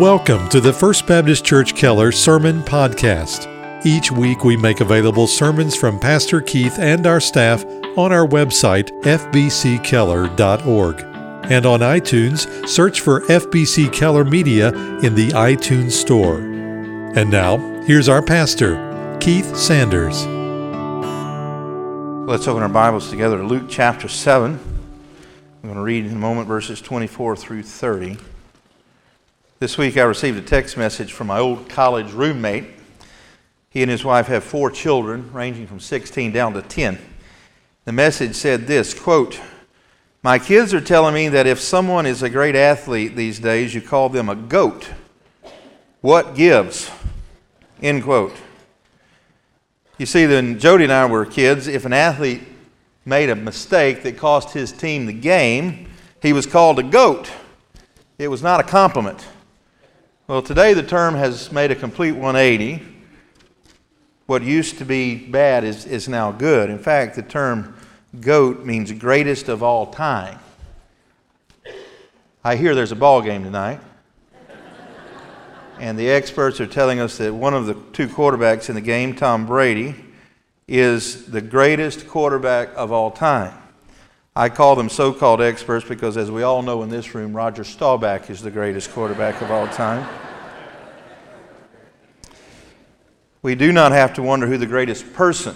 Welcome 0.00 0.48
to 0.48 0.58
the 0.58 0.72
First 0.72 1.06
Baptist 1.06 1.44
Church 1.44 1.74
Keller 1.74 2.12
Sermon 2.12 2.62
Podcast. 2.62 3.46
Each 3.84 4.10
week 4.10 4.42
we 4.42 4.56
make 4.56 4.80
available 4.80 5.26
sermons 5.26 5.76
from 5.76 6.00
Pastor 6.00 6.40
Keith 6.40 6.78
and 6.78 7.06
our 7.06 7.20
staff 7.20 7.62
on 7.98 8.10
our 8.10 8.26
website, 8.26 8.88
fbckeller.org. 9.02 11.00
And 11.52 11.66
on 11.66 11.80
iTunes, 11.80 12.66
search 12.66 13.02
for 13.02 13.20
FBC 13.26 13.92
Keller 13.92 14.24
Media 14.24 14.68
in 15.00 15.14
the 15.14 15.28
iTunes 15.32 15.90
Store. 15.90 16.38
And 16.38 17.30
now, 17.30 17.58
here's 17.82 18.08
our 18.08 18.22
pastor, 18.22 19.18
Keith 19.20 19.54
Sanders. 19.54 20.24
Let's 22.26 22.48
open 22.48 22.62
our 22.62 22.70
Bibles 22.70 23.10
together 23.10 23.36
to 23.36 23.44
Luke 23.44 23.66
chapter 23.68 24.08
7. 24.08 24.52
I'm 24.52 25.62
going 25.62 25.74
to 25.74 25.82
read 25.82 26.06
in 26.06 26.12
a 26.12 26.18
moment 26.18 26.48
verses 26.48 26.80
24 26.80 27.36
through 27.36 27.64
30. 27.64 28.16
This 29.62 29.78
week 29.78 29.96
I 29.96 30.02
received 30.02 30.36
a 30.36 30.42
text 30.42 30.76
message 30.76 31.12
from 31.12 31.28
my 31.28 31.38
old 31.38 31.68
college 31.68 32.10
roommate. 32.10 32.64
He 33.70 33.80
and 33.80 33.88
his 33.88 34.04
wife 34.04 34.26
have 34.26 34.42
four 34.42 34.72
children, 34.72 35.32
ranging 35.32 35.68
from 35.68 35.78
16 35.78 36.32
down 36.32 36.54
to 36.54 36.62
10. 36.62 36.98
The 37.84 37.92
message 37.92 38.34
said 38.34 38.66
this 38.66 38.92
quote, 38.92 39.40
My 40.20 40.40
kids 40.40 40.74
are 40.74 40.80
telling 40.80 41.14
me 41.14 41.28
that 41.28 41.46
if 41.46 41.60
someone 41.60 42.06
is 42.06 42.24
a 42.24 42.28
great 42.28 42.56
athlete 42.56 43.14
these 43.14 43.38
days, 43.38 43.72
you 43.72 43.80
call 43.80 44.08
them 44.08 44.28
a 44.28 44.34
goat. 44.34 44.90
What 46.00 46.34
gives? 46.34 46.90
End 47.80 48.02
quote. 48.02 48.34
You 49.96 50.06
see, 50.06 50.26
when 50.26 50.58
Jody 50.58 50.82
and 50.82 50.92
I 50.92 51.06
were 51.06 51.24
kids, 51.24 51.68
if 51.68 51.84
an 51.84 51.92
athlete 51.92 52.42
made 53.04 53.30
a 53.30 53.36
mistake 53.36 54.02
that 54.02 54.18
cost 54.18 54.54
his 54.54 54.72
team 54.72 55.06
the 55.06 55.12
game, 55.12 55.88
he 56.20 56.32
was 56.32 56.46
called 56.46 56.80
a 56.80 56.82
goat. 56.82 57.30
It 58.18 58.26
was 58.26 58.42
not 58.42 58.58
a 58.58 58.64
compliment. 58.64 59.24
Well, 60.28 60.40
today 60.40 60.72
the 60.72 60.84
term 60.84 61.16
has 61.16 61.50
made 61.50 61.72
a 61.72 61.74
complete 61.74 62.12
180. 62.12 62.80
What 64.26 64.44
used 64.44 64.78
to 64.78 64.84
be 64.84 65.16
bad 65.16 65.64
is, 65.64 65.84
is 65.84 66.08
now 66.08 66.30
good. 66.30 66.70
In 66.70 66.78
fact, 66.78 67.16
the 67.16 67.22
term 67.22 67.76
goat 68.20 68.64
means 68.64 68.92
greatest 68.92 69.48
of 69.48 69.64
all 69.64 69.86
time. 69.86 70.38
I 72.44 72.54
hear 72.54 72.72
there's 72.72 72.92
a 72.92 72.96
ball 72.96 73.20
game 73.20 73.42
tonight. 73.42 73.80
and 75.80 75.98
the 75.98 76.08
experts 76.08 76.60
are 76.60 76.68
telling 76.68 77.00
us 77.00 77.18
that 77.18 77.34
one 77.34 77.52
of 77.52 77.66
the 77.66 77.74
two 77.92 78.06
quarterbacks 78.06 78.68
in 78.68 78.76
the 78.76 78.80
game, 78.80 79.16
Tom 79.16 79.44
Brady, 79.44 79.96
is 80.68 81.26
the 81.26 81.40
greatest 81.40 82.06
quarterback 82.06 82.68
of 82.76 82.92
all 82.92 83.10
time. 83.10 83.60
I 84.34 84.48
call 84.48 84.76
them 84.76 84.88
so 84.88 85.12
called 85.12 85.42
experts 85.42 85.86
because, 85.86 86.16
as 86.16 86.30
we 86.30 86.42
all 86.42 86.62
know 86.62 86.82
in 86.82 86.88
this 86.88 87.14
room, 87.14 87.36
Roger 87.36 87.64
Staubach 87.64 88.30
is 88.30 88.40
the 88.40 88.50
greatest 88.50 88.90
quarterback 88.92 89.42
of 89.42 89.50
all 89.50 89.68
time. 89.68 90.08
We 93.42 93.54
do 93.54 93.72
not 93.72 93.92
have 93.92 94.14
to 94.14 94.22
wonder 94.22 94.46
who 94.46 94.56
the 94.56 94.66
greatest 94.66 95.12
person 95.12 95.54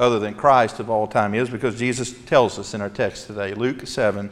other 0.00 0.18
than 0.18 0.34
Christ 0.34 0.80
of 0.80 0.90
all 0.90 1.06
time 1.06 1.32
is 1.32 1.48
because 1.48 1.78
Jesus 1.78 2.12
tells 2.24 2.58
us 2.58 2.74
in 2.74 2.80
our 2.80 2.88
text 2.88 3.28
today, 3.28 3.54
Luke 3.54 3.86
7 3.86 4.30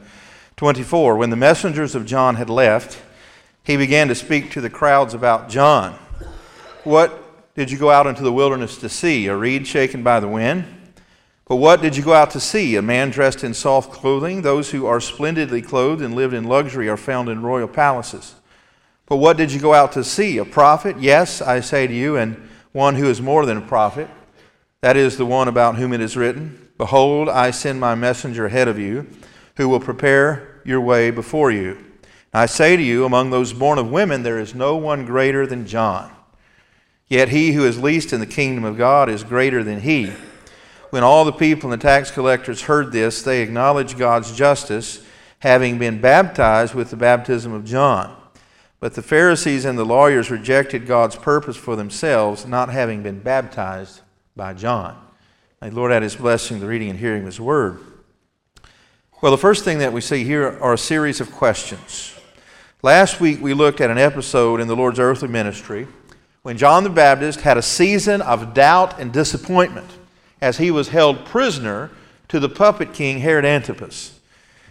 24. 0.56 1.16
When 1.16 1.30
the 1.30 1.36
messengers 1.36 1.94
of 1.94 2.06
John 2.06 2.34
had 2.34 2.50
left, 2.50 3.00
he 3.62 3.76
began 3.76 4.08
to 4.08 4.16
speak 4.16 4.50
to 4.52 4.60
the 4.60 4.70
crowds 4.70 5.14
about 5.14 5.48
John. 5.48 5.92
What 6.82 7.54
did 7.54 7.70
you 7.70 7.78
go 7.78 7.90
out 7.90 8.08
into 8.08 8.22
the 8.22 8.32
wilderness 8.32 8.78
to 8.78 8.88
see? 8.88 9.28
A 9.28 9.36
reed 9.36 9.66
shaken 9.66 10.02
by 10.02 10.18
the 10.18 10.28
wind? 10.28 10.75
But 11.46 11.56
what 11.56 11.80
did 11.80 11.96
you 11.96 12.02
go 12.02 12.12
out 12.12 12.30
to 12.32 12.40
see? 12.40 12.74
A 12.74 12.82
man 12.82 13.10
dressed 13.10 13.44
in 13.44 13.54
soft 13.54 13.92
clothing? 13.92 14.42
Those 14.42 14.72
who 14.72 14.84
are 14.86 15.00
splendidly 15.00 15.62
clothed 15.62 16.02
and 16.02 16.14
lived 16.14 16.34
in 16.34 16.44
luxury 16.44 16.88
are 16.88 16.96
found 16.96 17.28
in 17.28 17.42
royal 17.42 17.68
palaces. 17.68 18.34
But 19.06 19.16
what 19.16 19.36
did 19.36 19.52
you 19.52 19.60
go 19.60 19.72
out 19.72 19.92
to 19.92 20.02
see? 20.02 20.38
A 20.38 20.44
prophet? 20.44 20.98
Yes, 20.98 21.40
I 21.40 21.60
say 21.60 21.86
to 21.86 21.94
you, 21.94 22.16
and 22.16 22.48
one 22.72 22.96
who 22.96 23.06
is 23.06 23.22
more 23.22 23.46
than 23.46 23.56
a 23.56 23.62
prophet. 23.62 24.10
That 24.80 24.96
is 24.96 25.16
the 25.16 25.24
one 25.24 25.46
about 25.46 25.76
whom 25.76 25.92
it 25.92 26.00
is 26.00 26.16
written 26.16 26.68
Behold, 26.78 27.28
I 27.28 27.52
send 27.52 27.80
my 27.80 27.94
messenger 27.94 28.46
ahead 28.46 28.68
of 28.68 28.78
you, 28.78 29.06
who 29.56 29.68
will 29.68 29.80
prepare 29.80 30.60
your 30.64 30.80
way 30.80 31.10
before 31.10 31.50
you. 31.50 31.78
I 32.34 32.46
say 32.46 32.76
to 32.76 32.82
you, 32.82 33.04
among 33.04 33.30
those 33.30 33.54
born 33.54 33.78
of 33.78 33.90
women, 33.90 34.24
there 34.24 34.38
is 34.38 34.54
no 34.54 34.76
one 34.76 35.06
greater 35.06 35.46
than 35.46 35.66
John. 35.66 36.12
Yet 37.08 37.30
he 37.30 37.52
who 37.52 37.64
is 37.64 37.80
least 37.80 38.12
in 38.12 38.20
the 38.20 38.26
kingdom 38.26 38.64
of 38.64 38.76
God 38.76 39.08
is 39.08 39.22
greater 39.24 39.62
than 39.62 39.80
he. 39.80 40.12
When 40.96 41.04
all 41.04 41.26
the 41.26 41.32
people 41.32 41.70
and 41.70 41.78
the 41.78 41.86
tax 41.86 42.10
collectors 42.10 42.62
heard 42.62 42.90
this, 42.90 43.20
they 43.20 43.42
acknowledged 43.42 43.98
God's 43.98 44.34
justice, 44.34 45.04
having 45.40 45.78
been 45.78 46.00
baptized 46.00 46.74
with 46.74 46.88
the 46.88 46.96
baptism 46.96 47.52
of 47.52 47.66
John. 47.66 48.16
But 48.80 48.94
the 48.94 49.02
Pharisees 49.02 49.66
and 49.66 49.78
the 49.78 49.84
lawyers 49.84 50.30
rejected 50.30 50.86
God's 50.86 51.14
purpose 51.14 51.54
for 51.54 51.76
themselves, 51.76 52.46
not 52.46 52.70
having 52.70 53.02
been 53.02 53.20
baptized 53.20 54.00
by 54.36 54.54
John. 54.54 54.96
May 55.60 55.68
the 55.68 55.76
Lord 55.76 55.92
add 55.92 56.02
his 56.02 56.16
blessing 56.16 56.60
the 56.60 56.66
reading 56.66 56.88
and 56.88 56.98
hearing 56.98 57.20
of 57.20 57.26
his 57.26 57.42
word. 57.42 57.78
Well, 59.20 59.32
the 59.32 59.36
first 59.36 59.64
thing 59.64 59.80
that 59.80 59.92
we 59.92 60.00
see 60.00 60.24
here 60.24 60.58
are 60.62 60.72
a 60.72 60.78
series 60.78 61.20
of 61.20 61.30
questions. 61.30 62.18
Last 62.80 63.20
week 63.20 63.42
we 63.42 63.52
looked 63.52 63.82
at 63.82 63.90
an 63.90 63.98
episode 63.98 64.60
in 64.60 64.66
the 64.66 64.74
Lord's 64.74 64.98
earthly 64.98 65.28
ministry 65.28 65.88
when 66.40 66.56
John 66.56 66.84
the 66.84 66.88
Baptist 66.88 67.42
had 67.42 67.58
a 67.58 67.62
season 67.62 68.22
of 68.22 68.54
doubt 68.54 68.98
and 68.98 69.12
disappointment 69.12 69.90
as 70.40 70.58
he 70.58 70.70
was 70.70 70.88
held 70.88 71.24
prisoner 71.24 71.90
to 72.28 72.40
the 72.40 72.48
puppet 72.48 72.92
king 72.92 73.20
Herod 73.20 73.44
Antipas. 73.44 74.18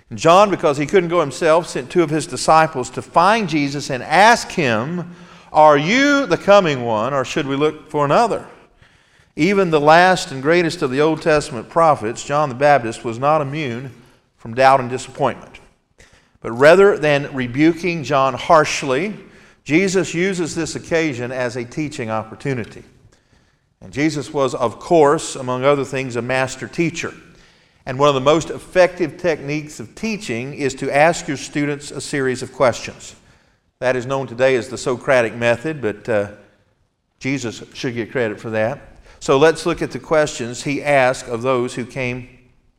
And 0.10 0.20
John, 0.20 0.50
because 0.50 0.78
he 0.78 0.86
couldn't 0.86 1.10
go 1.10 1.20
himself, 1.20 1.68
sent 1.68 1.90
two 1.90 2.04
of 2.04 2.10
his 2.10 2.28
disciples 2.28 2.90
to 2.92 3.02
find 3.02 3.50
Jesus 3.50 3.90
and 3.90 4.04
ask 4.04 4.52
him, 4.52 5.16
Are 5.52 5.78
you 5.78 6.26
the 6.26 6.38
coming 6.38 6.84
one, 6.84 7.14
or 7.14 7.26
should 7.26 7.48
we 7.48 7.56
look 7.56 7.90
for 7.90 8.06
another? 8.06 8.48
Even 9.36 9.70
the 9.70 9.82
last 9.82 10.32
and 10.32 10.42
greatest 10.42 10.82
of 10.82 10.92
the 10.92 11.02
Old 11.02 11.22
Testament 11.22 11.68
prophets, 11.70 12.24
John 12.24 12.50
the 12.50 12.56
Baptist, 12.56 13.04
was 13.04 13.20
not 13.20 13.42
immune 13.42 13.92
from 14.38 14.54
doubt 14.54 14.80
and 14.80 14.90
disappointment. 14.90 15.60
But 16.40 16.52
rather 16.52 16.98
than 16.98 17.34
rebuking 17.34 18.04
John 18.04 18.36
harshly, 18.36 19.16
Jesus 19.64 20.14
uses 20.14 20.54
this 20.54 20.76
occasion 20.76 21.32
as 21.32 21.56
a 21.56 21.66
teaching 21.66 22.12
opportunity. 22.12 22.84
And 23.86 23.94
Jesus 23.94 24.34
was, 24.34 24.56
of 24.56 24.80
course, 24.80 25.36
among 25.36 25.64
other 25.64 25.86
things, 25.86 26.16
a 26.16 26.22
master 26.24 26.68
teacher. 26.68 27.14
And 27.86 28.00
one 28.00 28.10
of 28.10 28.16
the 28.16 28.20
most 28.20 28.50
effective 28.50 29.20
techniques 29.20 29.80
of 29.80 29.94
teaching 29.94 30.56
is 30.56 30.74
to 30.76 30.90
ask 30.90 31.28
your 31.28 31.38
students 31.38 31.92
a 31.92 32.02
series 32.02 32.42
of 32.42 32.52
questions. 32.52 33.16
That 33.78 33.96
is 33.96 34.08
known 34.08 34.26
today 34.26 34.56
as 34.56 34.70
the 34.70 34.78
Socratic 34.80 35.36
method, 35.36 35.84
but 35.84 36.10
uh, 36.10 36.32
Jesus 37.20 37.62
should 37.76 37.94
get 37.94 38.12
credit 38.12 38.40
for 38.40 38.50
that. 38.50 38.98
So 39.20 39.38
let's 39.38 39.68
look 39.68 39.84
at 39.84 39.92
the 39.92 40.00
questions 40.00 40.64
he 40.64 40.82
asked 40.82 41.28
of 41.28 41.44
those 41.44 41.76
who 41.76 41.86
came 41.86 42.28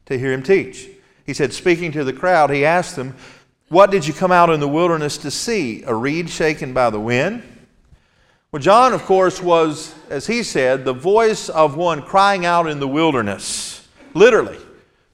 to 0.07 0.19
hear 0.19 0.33
him 0.33 0.43
teach. 0.43 0.89
He 1.25 1.35
said, 1.35 1.53
speaking 1.53 1.93
to 1.93 2.03
the 2.03 2.13
crowd, 2.13 2.51
he 2.51 2.65
asked 2.65 2.97
them, 2.97 3.15
What 3.69 3.93
did 3.93 4.09
you 4.09 4.13
come 4.13 4.33
out 4.33 4.51
in 4.51 4.59
the 4.59 4.67
wilderness 4.67 5.19
to 5.19 5.31
see? 5.31 5.85
A 5.85 5.95
reed 5.95 6.29
shaken 6.29 6.73
by 6.75 6.91
the 6.91 6.99
wind? 6.99 7.45
Well, 8.53 8.63
John, 8.63 8.93
of 8.93 9.03
course, 9.03 9.43
was, 9.43 9.95
as 10.09 10.27
he 10.27 10.43
said, 10.43 10.85
the 10.85 10.93
voice 10.93 11.49
of 11.49 11.77
one 11.77 12.01
crying 12.01 12.47
out 12.47 12.69
in 12.69 12.79
the 12.79 12.89
wilderness, 12.89 13.87
literally. 14.15 14.59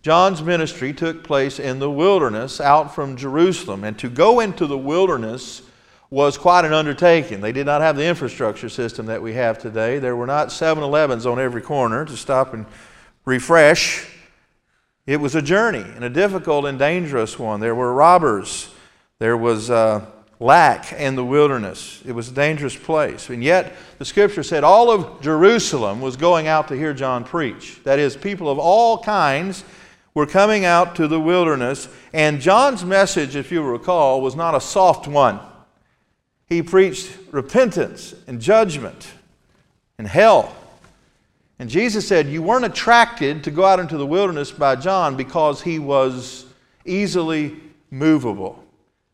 John's 0.02 0.42
ministry 0.42 0.92
took 0.92 1.24
place 1.24 1.58
in 1.58 1.78
the 1.78 1.90
wilderness 1.90 2.60
out 2.60 2.94
from 2.94 3.16
Jerusalem. 3.16 3.84
And 3.84 3.98
to 4.00 4.10
go 4.10 4.40
into 4.40 4.66
the 4.66 4.76
wilderness 4.76 5.62
was 6.10 6.36
quite 6.36 6.66
an 6.66 6.74
undertaking. 6.74 7.40
They 7.40 7.52
did 7.52 7.64
not 7.64 7.80
have 7.80 7.96
the 7.96 8.04
infrastructure 8.04 8.68
system 8.68 9.06
that 9.06 9.22
we 9.22 9.32
have 9.32 9.58
today. 9.58 9.98
There 9.98 10.14
were 10.14 10.26
not 10.26 10.52
7 10.52 10.82
Elevens 10.82 11.24
on 11.24 11.40
every 11.40 11.62
corner 11.62 12.04
to 12.04 12.16
stop 12.18 12.52
and 12.52 12.66
refresh. 13.24 14.06
It 15.06 15.20
was 15.20 15.34
a 15.34 15.42
journey, 15.42 15.80
and 15.80 16.04
a 16.04 16.10
difficult 16.10 16.66
and 16.66 16.78
dangerous 16.78 17.38
one. 17.38 17.60
There 17.60 17.74
were 17.74 17.94
robbers, 17.94 18.68
there 19.20 19.36
was 19.36 19.70
uh, 19.70 20.04
lack 20.42 20.92
in 20.92 21.14
the 21.14 21.24
wilderness. 21.24 22.02
It 22.04 22.12
was 22.12 22.28
a 22.28 22.34
dangerous 22.34 22.76
place. 22.76 23.30
And 23.30 23.42
yet, 23.42 23.74
the 23.98 24.04
scripture 24.04 24.42
said 24.42 24.64
all 24.64 24.90
of 24.90 25.22
Jerusalem 25.22 26.00
was 26.00 26.16
going 26.16 26.48
out 26.48 26.68
to 26.68 26.76
hear 26.76 26.92
John 26.92 27.24
preach. 27.24 27.80
That 27.84 27.98
is, 27.98 28.16
people 28.16 28.50
of 28.50 28.58
all 28.58 28.98
kinds 28.98 29.64
were 30.14 30.26
coming 30.26 30.64
out 30.64 30.96
to 30.96 31.08
the 31.08 31.20
wilderness, 31.20 31.88
and 32.12 32.40
John's 32.40 32.84
message, 32.84 33.34
if 33.34 33.50
you 33.50 33.62
recall, 33.62 34.20
was 34.20 34.36
not 34.36 34.54
a 34.54 34.60
soft 34.60 35.08
one. 35.08 35.40
He 36.46 36.60
preached 36.60 37.10
repentance 37.30 38.14
and 38.26 38.38
judgment 38.38 39.10
and 39.96 40.06
hell. 40.06 40.54
And 41.58 41.70
Jesus 41.70 42.06
said, 42.06 42.26
You 42.26 42.42
weren't 42.42 42.66
attracted 42.66 43.44
to 43.44 43.50
go 43.50 43.64
out 43.64 43.80
into 43.80 43.96
the 43.96 44.04
wilderness 44.04 44.50
by 44.50 44.76
John 44.76 45.16
because 45.16 45.62
he 45.62 45.78
was 45.78 46.44
easily 46.84 47.56
movable. 47.90 48.61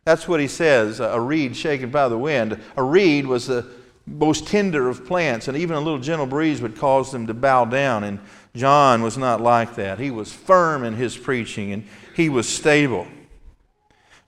That's 0.08 0.26
what 0.26 0.40
he 0.40 0.49
says 0.49 1.00
a 1.00 1.20
reed 1.20 1.55
shaken 1.55 1.90
by 1.90 2.08
the 2.08 2.16
wind. 2.16 2.58
A 2.78 2.82
reed 2.82 3.26
was 3.26 3.46
the 3.46 3.66
most 4.06 4.46
tender 4.46 4.88
of 4.88 5.05
plants, 5.05 5.49
and 5.49 5.56
even 5.58 5.76
a 5.76 5.81
little 5.81 5.99
gentle 6.00 6.25
breeze 6.25 6.62
would 6.62 6.78
cause 6.78 7.12
them 7.12 7.26
to 7.26 7.34
bow 7.34 7.66
down. 7.66 8.05
And 8.05 8.19
John 8.55 9.02
was 9.02 9.19
not 9.19 9.43
like 9.43 9.75
that. 9.75 9.99
He 9.99 10.10
was 10.10 10.32
firm 10.32 10.82
in 10.82 10.94
his 10.94 11.14
preaching 11.14 11.75
and 11.75 11.87
he 12.16 12.31
was 12.31 12.49
stable. 12.49 13.06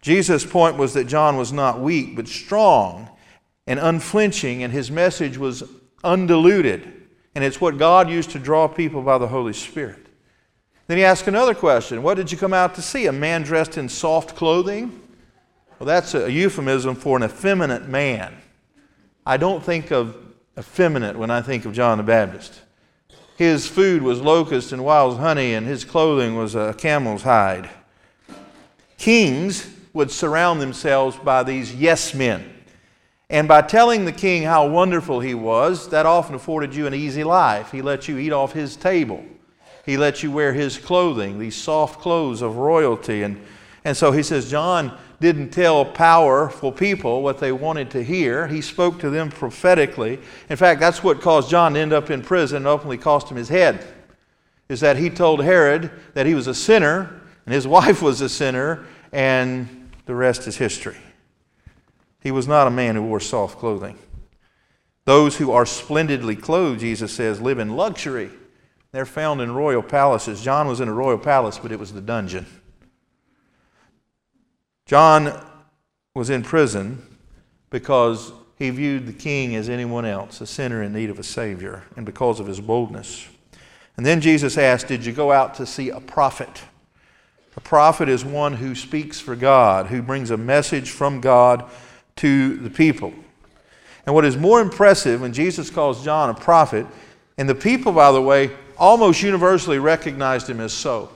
Jesus' 0.02 0.44
point 0.44 0.76
was 0.76 0.92
that 0.92 1.06
John 1.06 1.38
was 1.38 1.50
not 1.50 1.80
weak, 1.80 2.14
but 2.14 2.28
strong, 2.28 3.08
and 3.66 3.80
unflinching, 3.80 4.62
and 4.62 4.74
his 4.74 4.90
message 4.90 5.38
was 5.38 5.62
undiluted. 6.04 7.06
And 7.34 7.42
it's 7.42 7.58
what 7.58 7.78
God 7.78 8.10
used 8.10 8.32
to 8.32 8.38
draw 8.38 8.68
people 8.68 9.00
by 9.00 9.16
the 9.16 9.28
Holy 9.28 9.54
Spirit. 9.54 10.08
Then 10.88 10.98
he 10.98 11.04
asked 11.04 11.26
another 11.26 11.54
question 11.54 12.02
What 12.02 12.18
did 12.18 12.30
you 12.30 12.36
come 12.36 12.52
out 12.52 12.74
to 12.74 12.82
see? 12.82 13.06
A 13.06 13.12
man 13.12 13.44
dressed 13.44 13.78
in 13.78 13.88
soft 13.88 14.36
clothing? 14.36 15.06
Well, 15.80 15.86
that's 15.86 16.14
a 16.14 16.30
euphemism 16.30 16.94
for 16.94 17.16
an 17.16 17.22
effeminate 17.22 17.88
man. 17.88 18.36
I 19.24 19.38
don't 19.38 19.64
think 19.64 19.90
of 19.90 20.14
effeminate 20.58 21.16
when 21.16 21.30
I 21.30 21.40
think 21.40 21.64
of 21.64 21.72
John 21.72 21.96
the 21.96 22.04
Baptist. 22.04 22.60
His 23.38 23.66
food 23.66 24.02
was 24.02 24.20
locust 24.20 24.72
and 24.72 24.84
wild 24.84 25.18
honey, 25.18 25.54
and 25.54 25.66
his 25.66 25.86
clothing 25.86 26.36
was 26.36 26.54
a 26.54 26.74
camel's 26.76 27.22
hide. 27.22 27.70
Kings 28.98 29.70
would 29.94 30.10
surround 30.10 30.60
themselves 30.60 31.16
by 31.16 31.42
these 31.42 31.74
yes 31.74 32.12
men. 32.12 32.52
And 33.30 33.48
by 33.48 33.62
telling 33.62 34.04
the 34.04 34.12
king 34.12 34.42
how 34.42 34.68
wonderful 34.68 35.20
he 35.20 35.32
was, 35.32 35.88
that 35.88 36.04
often 36.04 36.34
afforded 36.34 36.74
you 36.74 36.86
an 36.88 36.92
easy 36.92 37.24
life. 37.24 37.72
He 37.72 37.80
let 37.80 38.06
you 38.06 38.18
eat 38.18 38.32
off 38.32 38.52
his 38.52 38.76
table. 38.76 39.24
He 39.86 39.96
let 39.96 40.22
you 40.22 40.30
wear 40.30 40.52
his 40.52 40.76
clothing, 40.76 41.38
these 41.38 41.56
soft 41.56 42.00
clothes 42.00 42.42
of 42.42 42.58
royalty. 42.58 43.22
And, 43.22 43.40
and 43.82 43.96
so 43.96 44.12
he 44.12 44.22
says, 44.22 44.50
John 44.50 44.98
didn't 45.20 45.50
tell 45.50 45.84
powerful 45.84 46.72
people 46.72 47.22
what 47.22 47.38
they 47.38 47.52
wanted 47.52 47.90
to 47.90 48.02
hear. 48.02 48.48
He 48.48 48.62
spoke 48.62 48.98
to 49.00 49.10
them 49.10 49.30
prophetically. 49.30 50.18
In 50.48 50.56
fact, 50.56 50.80
that's 50.80 51.04
what 51.04 51.20
caused 51.20 51.50
John 51.50 51.74
to 51.74 51.80
end 51.80 51.92
up 51.92 52.10
in 52.10 52.22
prison 52.22 52.58
and 52.58 52.66
ultimately 52.66 52.98
cost 52.98 53.30
him 53.30 53.36
his 53.36 53.50
head. 53.50 53.86
Is 54.68 54.80
that 54.80 54.96
he 54.96 55.10
told 55.10 55.42
Herod 55.42 55.90
that 56.14 56.26
he 56.26 56.34
was 56.34 56.46
a 56.46 56.54
sinner 56.54 57.20
and 57.44 57.54
his 57.54 57.66
wife 57.68 58.00
was 58.00 58.20
a 58.20 58.28
sinner, 58.28 58.86
and 59.12 59.90
the 60.06 60.14
rest 60.14 60.46
is 60.46 60.56
history. 60.56 60.96
He 62.22 62.30
was 62.30 62.46
not 62.46 62.66
a 62.66 62.70
man 62.70 62.94
who 62.94 63.02
wore 63.02 63.20
soft 63.20 63.58
clothing. 63.58 63.98
Those 65.04 65.36
who 65.38 65.50
are 65.50 65.66
splendidly 65.66 66.36
clothed, 66.36 66.80
Jesus 66.80 67.12
says, 67.12 67.40
live 67.40 67.58
in 67.58 67.76
luxury. 67.76 68.30
They're 68.92 69.06
found 69.06 69.40
in 69.40 69.52
royal 69.52 69.82
palaces. 69.82 70.42
John 70.42 70.68
was 70.68 70.80
in 70.80 70.88
a 70.88 70.92
royal 70.92 71.18
palace, 71.18 71.58
but 71.58 71.72
it 71.72 71.78
was 71.78 71.92
the 71.92 72.00
dungeon. 72.00 72.46
John 74.90 75.32
was 76.16 76.30
in 76.30 76.42
prison 76.42 77.00
because 77.70 78.32
he 78.58 78.70
viewed 78.70 79.06
the 79.06 79.12
king 79.12 79.54
as 79.54 79.68
anyone 79.68 80.04
else, 80.04 80.40
a 80.40 80.46
sinner 80.48 80.82
in 80.82 80.92
need 80.92 81.10
of 81.10 81.20
a 81.20 81.22
Savior, 81.22 81.84
and 81.94 82.04
because 82.04 82.40
of 82.40 82.48
his 82.48 82.60
boldness. 82.60 83.28
And 83.96 84.04
then 84.04 84.20
Jesus 84.20 84.58
asked, 84.58 84.88
Did 84.88 85.06
you 85.06 85.12
go 85.12 85.30
out 85.30 85.54
to 85.54 85.64
see 85.64 85.90
a 85.90 86.00
prophet? 86.00 86.64
A 87.56 87.60
prophet 87.60 88.08
is 88.08 88.24
one 88.24 88.54
who 88.54 88.74
speaks 88.74 89.20
for 89.20 89.36
God, 89.36 89.86
who 89.86 90.02
brings 90.02 90.32
a 90.32 90.36
message 90.36 90.90
from 90.90 91.20
God 91.20 91.70
to 92.16 92.56
the 92.56 92.70
people. 92.70 93.14
And 94.06 94.12
what 94.12 94.24
is 94.24 94.36
more 94.36 94.60
impressive 94.60 95.20
when 95.20 95.32
Jesus 95.32 95.70
calls 95.70 96.02
John 96.02 96.30
a 96.30 96.34
prophet, 96.34 96.84
and 97.38 97.48
the 97.48 97.54
people, 97.54 97.92
by 97.92 98.10
the 98.10 98.20
way, 98.20 98.50
almost 98.76 99.22
universally 99.22 99.78
recognized 99.78 100.50
him 100.50 100.58
as 100.58 100.72
so. 100.72 101.10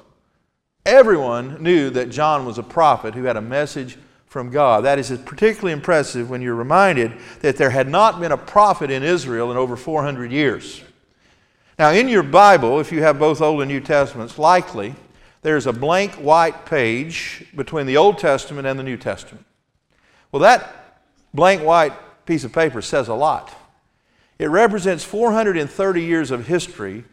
Everyone 0.86 1.62
knew 1.62 1.88
that 1.90 2.10
John 2.10 2.44
was 2.44 2.58
a 2.58 2.62
prophet 2.62 3.14
who 3.14 3.25
had 3.25 3.36
a 3.36 3.40
message 3.40 3.96
from 4.26 4.50
God. 4.50 4.84
That 4.84 4.98
is 4.98 5.16
particularly 5.25 5.72
impressive 5.72 6.28
when 6.28 6.42
you're 6.42 6.54
reminded 6.54 7.12
that 7.40 7.56
there 7.56 7.70
had 7.70 7.88
not 7.88 8.20
been 8.20 8.32
a 8.32 8.36
prophet 8.36 8.90
in 8.90 9.02
Israel 9.02 9.50
in 9.50 9.56
over 9.56 9.76
400 9.76 10.31
years. 10.31 10.82
Now, 11.78 11.90
in 11.90 12.08
your 12.08 12.22
Bible, 12.22 12.81
if 12.81 12.92
you 12.92 13.02
have 13.02 13.19
both 13.19 13.40
Old 13.40 13.62
and 13.62 13.70
New 13.70 13.81
Testaments, 13.81 14.38
likely 14.38 14.94
there's 15.42 15.66
a 15.66 15.72
blank 15.72 16.12
white 16.14 16.66
page 16.66 17.46
between 17.54 17.86
the 17.86 17.96
Old 17.96 18.19
Testament 18.19 18.66
and 18.66 18.78
the 18.78 18.82
New 18.82 18.96
Testament. 18.96 19.46
Well, 20.32 20.40
that 20.42 21.00
blank 21.32 21.62
white 21.62 21.92
piece 22.26 22.44
of 22.44 22.52
paper 22.52 22.82
says 22.82 23.08
a 23.08 23.14
lot. 23.14 23.54
It 24.38 24.46
represents 24.46 25.04
430 25.04 26.02
years 26.02 26.31
of 26.31 26.46
history 26.46 27.04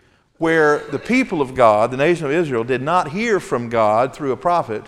where 0.41 0.79
the 0.89 0.97
people 0.97 1.39
of 1.39 1.53
God, 1.53 1.91
the 1.91 1.97
nation 1.97 2.25
of 2.25 2.31
Israel, 2.31 2.63
did 2.63 2.81
not 2.81 3.11
hear 3.11 3.39
from 3.39 3.69
God 3.69 4.15
through 4.15 4.31
a 4.31 4.37
prophet 4.37 4.83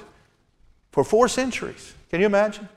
for 0.91 1.03
four 1.03 1.27
centuries. 1.27 1.93
Can 2.09 2.21
you 2.21 2.25
imagine? 2.25 2.67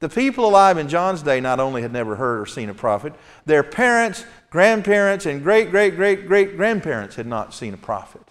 The 0.00 0.08
people 0.08 0.44
alive 0.44 0.76
in 0.76 0.88
John's 0.88 1.22
day 1.22 1.38
not 1.38 1.60
only 1.60 1.80
had 1.80 1.92
never 1.92 2.16
heard 2.16 2.40
or 2.40 2.46
seen 2.46 2.68
a 2.70 2.74
prophet, 2.74 3.12
their 3.46 3.62
parents, 3.62 4.24
grandparents, 4.50 5.26
and 5.26 5.44
great, 5.44 5.70
great, 5.70 5.94
great, 5.94 6.26
great 6.26 6.56
grandparents 6.56 7.14
had 7.14 7.28
not 7.28 7.54
seen 7.54 7.72
a 7.72 7.76
prophet. 7.76 8.22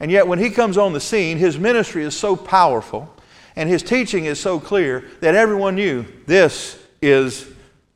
And 0.00 0.10
yet, 0.10 0.26
when 0.26 0.40
he 0.40 0.50
comes 0.50 0.76
on 0.76 0.92
the 0.92 0.98
scene, 0.98 1.38
his 1.38 1.56
ministry 1.56 2.02
is 2.02 2.18
so 2.18 2.34
powerful 2.34 3.14
and 3.54 3.68
his 3.68 3.84
teaching 3.84 4.24
is 4.24 4.40
so 4.40 4.58
clear 4.58 5.04
that 5.20 5.36
everyone 5.36 5.76
knew 5.76 6.04
this 6.26 6.82
is 7.00 7.46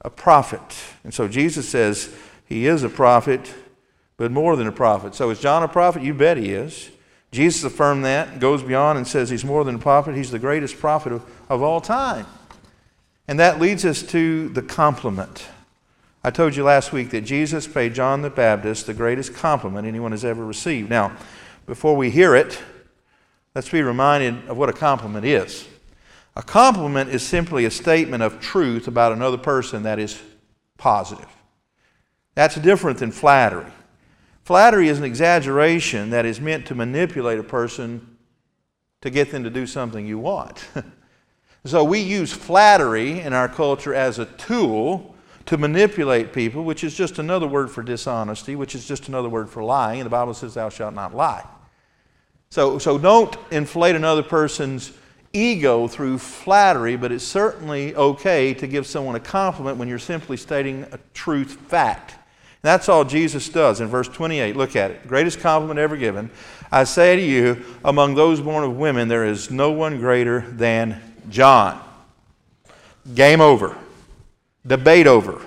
a 0.03 0.11
prophet. 0.11 0.63
And 1.03 1.13
so 1.13 1.27
Jesus 1.27 1.69
says 1.69 2.15
he 2.47 2.69
is 2.69 2.85
a 2.85 2.89
prophet 2.89 3.53
but 4.21 4.31
more 4.31 4.55
than 4.55 4.67
a 4.67 4.73
prophet. 4.73 5.15
So 5.15 5.31
is 5.31 5.41
John 5.41 5.63
a 5.63 5.69
prophet? 5.69 6.03
You 6.03 6.13
bet 6.13 6.37
he 6.37 6.51
is. 6.51 6.91
Jesus 7.33 7.65
affirmed 7.65 8.05
that, 8.05 8.39
goes 8.39 8.63
beyond 8.63 8.99
and 8.99 9.07
says 9.09 9.31
he's 9.31 9.47
more 9.47 9.65
than 9.65 9.77
a 9.77 9.79
prophet. 9.79 10.15
He's 10.15 10.31
the 10.31 10.39
greatest 10.39 10.79
prophet 10.79 11.11
of, 11.11 11.25
of 11.49 11.63
all 11.63 11.81
time. 11.81 12.27
And 13.27 13.41
that 13.41 13.59
leads 13.59 13.87
us 13.87 14.03
to 14.09 14.51
the 14.51 14.61
compliment. 14.61 15.47
I 16.23 16.31
told 16.31 16.55
you 16.55 16.65
last 16.65 16.93
week 16.93 17.09
that 17.13 17.23
Jesus 17.23 17.67
paid 17.67 17.95
John 17.95 18.21
the 18.21 18.29
Baptist 18.29 18.87
the 18.87 18.93
greatest 18.93 19.33
compliment 19.33 19.87
anyone 19.87 20.11
has 20.11 20.23
ever 20.23 20.45
received. 20.45 20.91
Now, 20.91 21.17
before 21.65 21.97
we 21.97 22.11
hear 22.11 22.35
it, 22.35 22.61
let's 23.55 23.71
be 23.71 23.81
reminded 23.81 24.51
of 24.51 24.59
what 24.59 24.69
a 24.69 24.75
compliment 24.75 25.25
is. 25.25 25.67
A 26.37 26.43
compliment 26.43 27.09
is 27.09 27.23
simply 27.23 27.65
a 27.65 27.71
statement 27.71 28.23
of 28.23 28.39
truth 28.39 28.87
about 28.87 29.13
another 29.13 29.39
person 29.39 29.85
that 29.85 29.99
is 29.99 30.21
positive. 30.77 31.29
That's 32.35 32.57
different 32.57 32.99
than 32.99 33.13
flattery. 33.13 33.73
Flattery 34.51 34.89
is 34.89 34.99
an 34.99 35.05
exaggeration 35.05 36.11
that 36.11 36.27
is 36.27 36.41
meant 36.41 36.67
to 36.67 36.75
manipulate 36.75 37.39
a 37.39 37.43
person 37.45 38.17
to 39.01 39.09
get 39.09 39.31
them 39.31 39.45
to 39.45 39.49
do 39.49 39.65
something 39.65 40.05
you 40.05 40.19
want. 40.19 40.67
so 41.65 41.85
we 41.85 42.01
use 42.01 42.33
flattery 42.33 43.21
in 43.21 43.33
our 43.33 43.49
culture 43.49 43.95
as 43.95 44.19
a 44.19 44.25
tool 44.25 45.15
to 45.47 45.57
manipulate 45.57 46.33
people, 46.33 46.65
which 46.65 46.83
is 46.83 46.97
just 46.97 47.21
another 47.21 47.47
word 47.47 47.71
for 47.71 47.85
dishonesty, 47.85 48.57
which 48.57 48.75
is 48.75 48.89
just 48.89 49.07
another 49.07 49.29
word 49.29 49.49
for 49.49 49.63
lying. 49.63 50.01
And 50.01 50.07
the 50.07 50.11
Bible 50.11 50.35
says, 50.35 50.55
Thou 50.55 50.69
shalt 50.69 50.95
not 50.95 51.15
lie. 51.15 51.47
So, 52.49 52.81
so 52.81 52.99
don't 52.99 53.37
inflate 53.53 53.95
another 53.95 54.25
person's 54.25 54.91
ego 55.33 55.87
through 55.87 56.19
flattery, 56.19 56.97
but 56.97 57.13
it's 57.13 57.23
certainly 57.23 57.95
okay 57.95 58.53
to 58.55 58.67
give 58.67 58.85
someone 58.85 59.15
a 59.15 59.21
compliment 59.21 59.77
when 59.77 59.87
you're 59.87 60.01
simply 60.01 60.37
stating 60.37 60.89
a 60.91 60.99
truth 61.15 61.53
fact. 61.53 62.17
That's 62.63 62.89
all 62.89 63.05
Jesus 63.05 63.49
does 63.49 63.81
in 63.81 63.89
verse 63.89 64.09
28. 64.09 64.57
Look 64.57 64.77
at 64.77 64.91
it. 64.91 65.09
Greatest 65.09 65.41
compliment 65.41 65.79
ever 65.79 65.97
given. 65.97 66.31
I 66.71 66.85
say 66.85 67.17
to 67.17 67.23
you, 67.23 67.65
among 67.85 68.15
those 68.15 68.41
born 68.41 68.65
of 68.65 68.77
women, 68.77 69.09
there 69.09 69.25
is 69.25 69.51
no 69.51 69.71
one 69.73 69.99
greater 69.99 70.43
than 70.43 71.01
John. 71.31 71.83
Game 73.15 73.41
over. 73.41 73.77
Debate 74.67 75.07
over. 75.07 75.41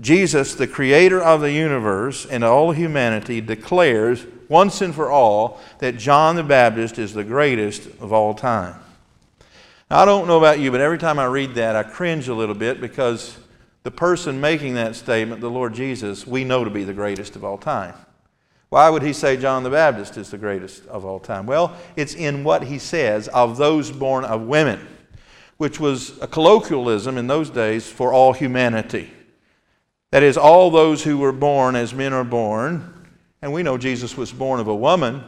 Jesus, 0.00 0.54
the 0.54 0.68
creator 0.68 1.20
of 1.20 1.40
the 1.40 1.50
universe 1.50 2.24
and 2.24 2.44
all 2.44 2.70
humanity, 2.70 3.40
declares 3.40 4.24
once 4.48 4.80
and 4.80 4.94
for 4.94 5.10
all 5.10 5.60
that 5.80 5.98
John 5.98 6.36
the 6.36 6.44
Baptist 6.44 7.00
is 7.00 7.12
the 7.12 7.24
greatest 7.24 7.86
of 8.00 8.12
all 8.12 8.32
time. 8.32 8.76
Now, 9.90 10.00
I 10.00 10.04
don't 10.04 10.28
know 10.28 10.38
about 10.38 10.60
you, 10.60 10.70
but 10.70 10.80
every 10.80 10.98
time 10.98 11.18
I 11.18 11.24
read 11.24 11.56
that, 11.56 11.74
I 11.74 11.82
cringe 11.82 12.28
a 12.28 12.34
little 12.34 12.54
bit 12.54 12.80
because 12.80 13.36
the 13.88 13.92
person 13.92 14.38
making 14.38 14.74
that 14.74 14.94
statement, 14.94 15.40
the 15.40 15.48
Lord 15.48 15.72
Jesus, 15.72 16.26
we 16.26 16.44
know 16.44 16.62
to 16.62 16.68
be 16.68 16.84
the 16.84 16.92
greatest 16.92 17.36
of 17.36 17.42
all 17.42 17.56
time. 17.56 17.94
Why 18.68 18.90
would 18.90 19.00
he 19.02 19.14
say 19.14 19.38
John 19.38 19.62
the 19.62 19.70
Baptist 19.70 20.18
is 20.18 20.30
the 20.30 20.36
greatest 20.36 20.84
of 20.88 21.06
all 21.06 21.18
time? 21.18 21.46
Well, 21.46 21.74
it's 21.96 22.14
in 22.14 22.44
what 22.44 22.64
he 22.64 22.78
says 22.78 23.28
of 23.28 23.56
those 23.56 23.90
born 23.90 24.26
of 24.26 24.42
women, 24.42 24.86
which 25.56 25.80
was 25.80 26.20
a 26.20 26.26
colloquialism 26.26 27.16
in 27.16 27.28
those 27.28 27.48
days 27.48 27.90
for 27.90 28.12
all 28.12 28.34
humanity. 28.34 29.10
That 30.10 30.22
is, 30.22 30.36
all 30.36 30.70
those 30.70 31.02
who 31.02 31.16
were 31.16 31.32
born 31.32 31.74
as 31.74 31.94
men 31.94 32.12
are 32.12 32.24
born. 32.24 33.08
And 33.40 33.54
we 33.54 33.62
know 33.62 33.78
Jesus 33.78 34.18
was 34.18 34.30
born 34.30 34.60
of 34.60 34.68
a 34.68 34.76
woman, 34.76 35.24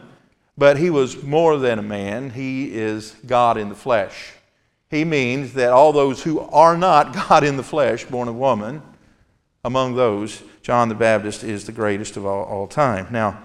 but 0.58 0.76
he 0.76 0.90
was 0.90 1.22
more 1.22 1.56
than 1.56 1.78
a 1.78 1.82
man. 1.82 2.28
He 2.28 2.74
is 2.74 3.16
God 3.24 3.56
in 3.56 3.70
the 3.70 3.74
flesh. 3.74 4.34
He 4.90 5.04
means 5.04 5.52
that 5.52 5.70
all 5.70 5.92
those 5.92 6.22
who 6.22 6.40
are 6.40 6.76
not 6.76 7.14
God 7.28 7.44
in 7.44 7.56
the 7.56 7.62
flesh, 7.62 8.04
born 8.04 8.28
of 8.28 8.34
woman, 8.34 8.82
among 9.64 9.94
those, 9.94 10.42
John 10.62 10.88
the 10.88 10.94
Baptist 10.94 11.44
is 11.44 11.64
the 11.64 11.72
greatest 11.72 12.16
of 12.16 12.26
all, 12.26 12.44
all 12.44 12.66
time. 12.66 13.06
Now, 13.10 13.40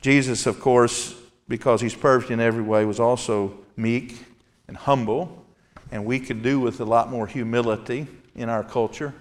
Jesus, 0.00 0.46
of 0.46 0.60
course, 0.60 1.14
because 1.48 1.80
he's 1.80 1.94
perfect 1.94 2.30
in 2.30 2.40
every 2.40 2.62
way, 2.62 2.84
was 2.84 3.00
also 3.00 3.56
meek 3.76 4.24
and 4.66 4.76
humble, 4.76 5.44
and 5.92 6.04
we 6.04 6.18
could 6.18 6.42
do 6.42 6.58
with 6.58 6.80
a 6.80 6.84
lot 6.84 7.10
more 7.10 7.26
humility 7.26 8.06
in 8.34 8.48
our 8.48 8.64
culture. 8.64 9.14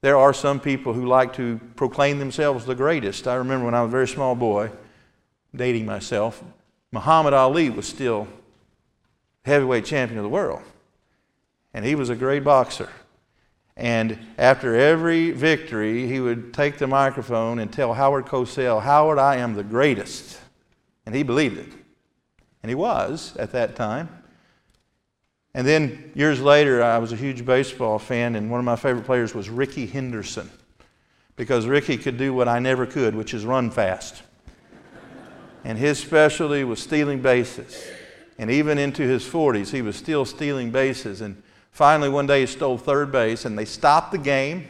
There 0.00 0.16
are 0.16 0.32
some 0.32 0.60
people 0.60 0.92
who 0.92 1.06
like 1.06 1.32
to 1.34 1.60
proclaim 1.76 2.18
themselves 2.18 2.64
the 2.64 2.74
greatest. 2.74 3.26
I 3.26 3.34
remember 3.34 3.66
when 3.66 3.74
I 3.74 3.82
was 3.82 3.88
a 3.88 3.92
very 3.92 4.08
small 4.08 4.34
boy, 4.34 4.70
dating 5.54 5.86
myself, 5.86 6.42
Muhammad 6.92 7.34
Ali 7.34 7.68
was 7.70 7.86
still 7.86 8.28
heavyweight 9.44 9.84
champion 9.84 10.18
of 10.18 10.22
the 10.22 10.28
world 10.28 10.62
and 11.74 11.84
he 11.84 11.94
was 11.94 12.10
a 12.10 12.16
great 12.16 12.44
boxer. 12.44 12.88
And 13.76 14.18
after 14.36 14.74
every 14.74 15.30
victory, 15.30 16.08
he 16.08 16.18
would 16.18 16.52
take 16.52 16.78
the 16.78 16.88
microphone 16.88 17.60
and 17.60 17.72
tell 17.72 17.94
Howard 17.94 18.26
Cosell, 18.26 18.82
Howard, 18.82 19.20
I 19.20 19.36
am 19.36 19.54
the 19.54 19.62
greatest. 19.62 20.40
And 21.06 21.14
he 21.14 21.22
believed 21.22 21.58
it. 21.58 21.72
And 22.62 22.70
he 22.70 22.74
was 22.74 23.36
at 23.36 23.52
that 23.52 23.76
time. 23.76 24.08
And 25.54 25.66
then 25.66 26.10
years 26.14 26.40
later, 26.40 26.82
I 26.82 26.98
was 26.98 27.12
a 27.12 27.16
huge 27.16 27.44
baseball 27.46 27.98
fan, 27.98 28.34
and 28.34 28.50
one 28.50 28.58
of 28.58 28.64
my 28.64 28.76
favorite 28.76 29.06
players 29.06 29.34
was 29.34 29.48
Rickey 29.48 29.86
Henderson. 29.86 30.50
Because 31.36 31.66
Rickey 31.66 31.96
could 31.96 32.18
do 32.18 32.34
what 32.34 32.48
I 32.48 32.58
never 32.58 32.84
could, 32.84 33.14
which 33.14 33.32
is 33.32 33.44
run 33.44 33.70
fast. 33.70 34.22
and 35.64 35.78
his 35.78 36.00
specialty 36.00 36.64
was 36.64 36.80
stealing 36.80 37.22
bases. 37.22 37.80
And 38.38 38.50
even 38.50 38.76
into 38.76 39.02
his 39.02 39.24
40s, 39.24 39.70
he 39.70 39.82
was 39.82 39.96
still 39.96 40.24
stealing 40.24 40.70
bases. 40.70 41.20
And 41.20 41.42
Finally, 41.78 42.08
one 42.08 42.26
day 42.26 42.40
he 42.40 42.46
stole 42.46 42.76
third 42.76 43.12
base, 43.12 43.44
and 43.44 43.56
they 43.56 43.64
stopped 43.64 44.10
the 44.10 44.18
game. 44.18 44.66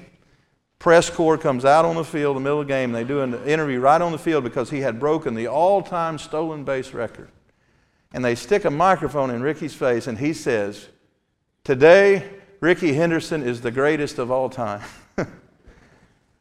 Press 0.78 1.08
corps 1.08 1.38
comes 1.38 1.64
out 1.64 1.86
on 1.86 1.96
the 1.96 2.04
field 2.04 2.36
in 2.36 2.42
the 2.42 2.46
middle 2.46 2.60
of 2.60 2.66
the 2.66 2.70
game, 2.70 2.94
and 2.94 2.94
they 2.94 3.08
do 3.08 3.22
an 3.22 3.32
interview 3.46 3.80
right 3.80 4.02
on 4.02 4.12
the 4.12 4.18
field 4.18 4.44
because 4.44 4.68
he 4.68 4.80
had 4.80 5.00
broken 5.00 5.34
the 5.34 5.46
all 5.46 5.80
time 5.80 6.18
stolen 6.18 6.64
base 6.64 6.92
record. 6.92 7.30
And 8.12 8.22
they 8.22 8.34
stick 8.34 8.66
a 8.66 8.70
microphone 8.70 9.30
in 9.30 9.40
Rickey's 9.40 9.74
face, 9.74 10.06
and 10.06 10.18
he 10.18 10.34
says, 10.34 10.88
Today, 11.64 12.28
Rickey 12.60 12.92
Henderson 12.92 13.42
is 13.42 13.62
the 13.62 13.70
greatest 13.70 14.18
of 14.18 14.30
all 14.30 14.50
time. 14.50 14.82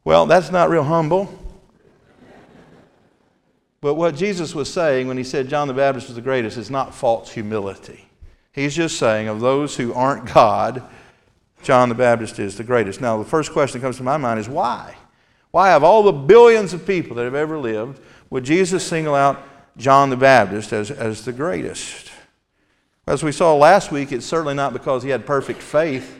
well, 0.03 0.25
that's 0.25 0.51
not 0.51 0.69
real 0.69 0.83
humble. 0.83 1.29
But 3.79 3.93
what 3.93 4.17
Jesus 4.17 4.53
was 4.53 4.69
saying 4.69 5.07
when 5.07 5.15
he 5.15 5.23
said 5.23 5.47
John 5.47 5.69
the 5.69 5.73
Baptist 5.73 6.07
was 6.07 6.17
the 6.17 6.21
greatest 6.21 6.57
is 6.57 6.69
not 6.69 6.93
false 6.93 7.31
humility. 7.31 8.06
He's 8.57 8.75
just 8.75 8.97
saying 8.97 9.27
of 9.27 9.39
those 9.39 9.77
who 9.77 9.93
aren't 9.93 10.33
God, 10.33 10.81
John 11.61 11.89
the 11.89 11.95
Baptist 11.95 12.39
is 12.39 12.57
the 12.57 12.63
greatest. 12.63 12.99
Now, 12.99 13.15
the 13.19 13.23
first 13.23 13.51
question 13.51 13.79
that 13.79 13.85
comes 13.85 13.97
to 13.97 14.03
my 14.03 14.17
mind 14.17 14.39
is 14.39 14.49
why? 14.49 14.95
Why, 15.51 15.73
of 15.73 15.83
all 15.83 16.01
the 16.01 16.11
billions 16.11 16.73
of 16.73 16.83
people 16.83 17.15
that 17.17 17.25
have 17.25 17.35
ever 17.35 17.59
lived, 17.59 18.01
would 18.31 18.43
Jesus 18.43 18.83
single 18.83 19.13
out 19.13 19.43
John 19.77 20.09
the 20.09 20.17
Baptist 20.17 20.73
as, 20.73 20.89
as 20.89 21.23
the 21.23 21.33
greatest? 21.33 22.09
As 23.05 23.21
we 23.21 23.31
saw 23.31 23.55
last 23.55 23.91
week, 23.91 24.11
it's 24.11 24.25
certainly 24.25 24.55
not 24.55 24.73
because 24.73 25.03
he 25.03 25.11
had 25.11 25.27
perfect 25.27 25.61
faith. 25.61 26.19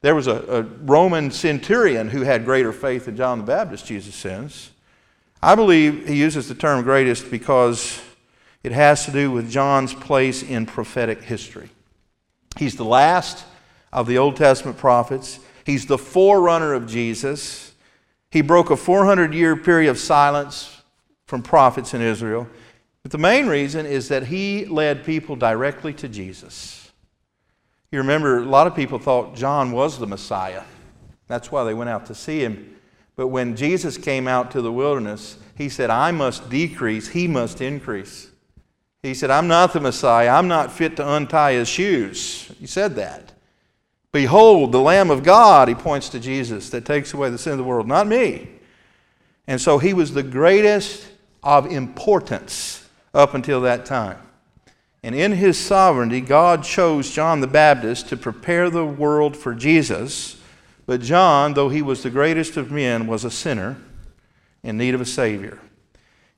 There 0.00 0.16
was 0.16 0.26
a, 0.26 0.42
a 0.48 0.62
Roman 0.62 1.30
centurion 1.30 2.08
who 2.08 2.22
had 2.22 2.44
greater 2.44 2.72
faith 2.72 3.04
than 3.04 3.16
John 3.16 3.38
the 3.38 3.44
Baptist, 3.44 3.86
Jesus 3.86 4.16
says. 4.16 4.70
I 5.40 5.54
believe 5.54 6.08
he 6.08 6.16
uses 6.16 6.48
the 6.48 6.56
term 6.56 6.82
greatest 6.82 7.30
because 7.30 8.02
it 8.62 8.72
has 8.72 9.04
to 9.06 9.10
do 9.10 9.30
with 9.30 9.50
John's 9.50 9.94
place 9.94 10.42
in 10.42 10.66
prophetic 10.66 11.22
history. 11.22 11.70
He's 12.58 12.76
the 12.76 12.84
last 12.84 13.44
of 13.92 14.06
the 14.06 14.18
Old 14.18 14.36
Testament 14.36 14.78
prophets, 14.78 15.40
he's 15.64 15.86
the 15.86 15.98
forerunner 15.98 16.74
of 16.74 16.86
Jesus. 16.86 17.74
He 18.30 18.42
broke 18.42 18.70
a 18.70 18.76
400 18.76 19.34
year 19.34 19.56
period 19.56 19.90
of 19.90 19.98
silence 19.98 20.82
from 21.26 21.42
prophets 21.42 21.94
in 21.94 22.00
Israel. 22.00 22.46
But 23.02 23.12
the 23.12 23.18
main 23.18 23.46
reason 23.46 23.86
is 23.86 24.08
that 24.08 24.26
he 24.26 24.66
led 24.66 25.04
people 25.04 25.34
directly 25.34 25.92
to 25.94 26.08
Jesus. 26.08 26.92
You 27.90 27.98
remember, 27.98 28.38
a 28.38 28.44
lot 28.44 28.68
of 28.68 28.76
people 28.76 28.98
thought 28.98 29.34
John 29.34 29.72
was 29.72 29.98
the 29.98 30.06
Messiah. 30.06 30.62
That's 31.26 31.50
why 31.50 31.64
they 31.64 31.74
went 31.74 31.90
out 31.90 32.06
to 32.06 32.14
see 32.14 32.40
him. 32.40 32.76
But 33.16 33.28
when 33.28 33.56
Jesus 33.56 33.98
came 33.98 34.28
out 34.28 34.52
to 34.52 34.62
the 34.62 34.72
wilderness, 34.72 35.38
he 35.56 35.68
said, 35.68 35.90
I 35.90 36.12
must 36.12 36.48
decrease, 36.50 37.08
he 37.08 37.26
must 37.26 37.60
increase. 37.60 38.30
He 39.02 39.14
said, 39.14 39.30
I'm 39.30 39.48
not 39.48 39.72
the 39.72 39.80
Messiah. 39.80 40.28
I'm 40.28 40.48
not 40.48 40.72
fit 40.72 40.96
to 40.96 41.14
untie 41.14 41.52
his 41.52 41.68
shoes. 41.68 42.50
He 42.58 42.66
said 42.66 42.96
that. 42.96 43.32
Behold, 44.12 44.72
the 44.72 44.80
Lamb 44.80 45.10
of 45.10 45.22
God, 45.22 45.68
he 45.68 45.74
points 45.74 46.08
to 46.10 46.20
Jesus, 46.20 46.70
that 46.70 46.84
takes 46.84 47.14
away 47.14 47.30
the 47.30 47.38
sin 47.38 47.52
of 47.52 47.58
the 47.58 47.64
world, 47.64 47.86
not 47.86 48.06
me. 48.06 48.48
And 49.46 49.60
so 49.60 49.78
he 49.78 49.94
was 49.94 50.12
the 50.12 50.22
greatest 50.22 51.06
of 51.42 51.66
importance 51.66 52.88
up 53.14 53.34
until 53.34 53.62
that 53.62 53.86
time. 53.86 54.18
And 55.02 55.14
in 55.14 55.32
his 55.32 55.58
sovereignty, 55.58 56.20
God 56.20 56.62
chose 56.62 57.10
John 57.10 57.40
the 57.40 57.46
Baptist 57.46 58.08
to 58.10 58.16
prepare 58.16 58.68
the 58.68 58.84
world 58.84 59.36
for 59.36 59.54
Jesus. 59.54 60.36
But 60.84 61.00
John, 61.00 61.54
though 61.54 61.70
he 61.70 61.80
was 61.80 62.02
the 62.02 62.10
greatest 62.10 62.56
of 62.56 62.70
men, 62.70 63.06
was 63.06 63.24
a 63.24 63.30
sinner 63.30 63.78
in 64.62 64.76
need 64.76 64.94
of 64.94 65.00
a 65.00 65.06
Savior. 65.06 65.58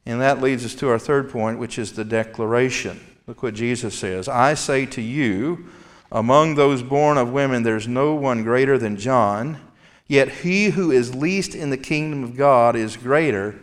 And 0.05 0.21
that 0.21 0.41
leads 0.41 0.65
us 0.65 0.75
to 0.77 0.89
our 0.89 0.99
third 0.99 1.31
point, 1.31 1.59
which 1.59 1.79
is 1.79 1.93
the 1.93 2.05
declaration. 2.05 3.01
Look 3.27 3.43
what 3.43 3.55
Jesus 3.55 3.95
says 3.97 4.29
I 4.29 4.55
say 4.55 4.87
to 4.87 5.01
you, 5.01 5.67
among 6.11 6.57
those 6.57 6.83
born 6.83 7.19
of 7.19 7.33
women, 7.33 7.63
there's 7.63 7.89
no 7.89 8.15
one 8.15 8.43
greater 8.43 8.79
than 8.79 8.97
John, 8.97 9.59
yet 10.07 10.29
he 10.29 10.71
who 10.71 10.91
is 10.91 11.15
least 11.15 11.55
in 11.55 11.71
the 11.71 11.79
kingdom 11.79 12.25
of 12.25 12.37
God 12.37 12.77
is 12.77 12.97
greater 12.97 13.59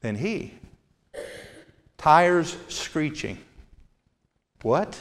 than 0.00 0.16
he. 0.16 0.54
Tires 1.96 2.56
screeching. 2.68 3.38
What? 4.62 5.00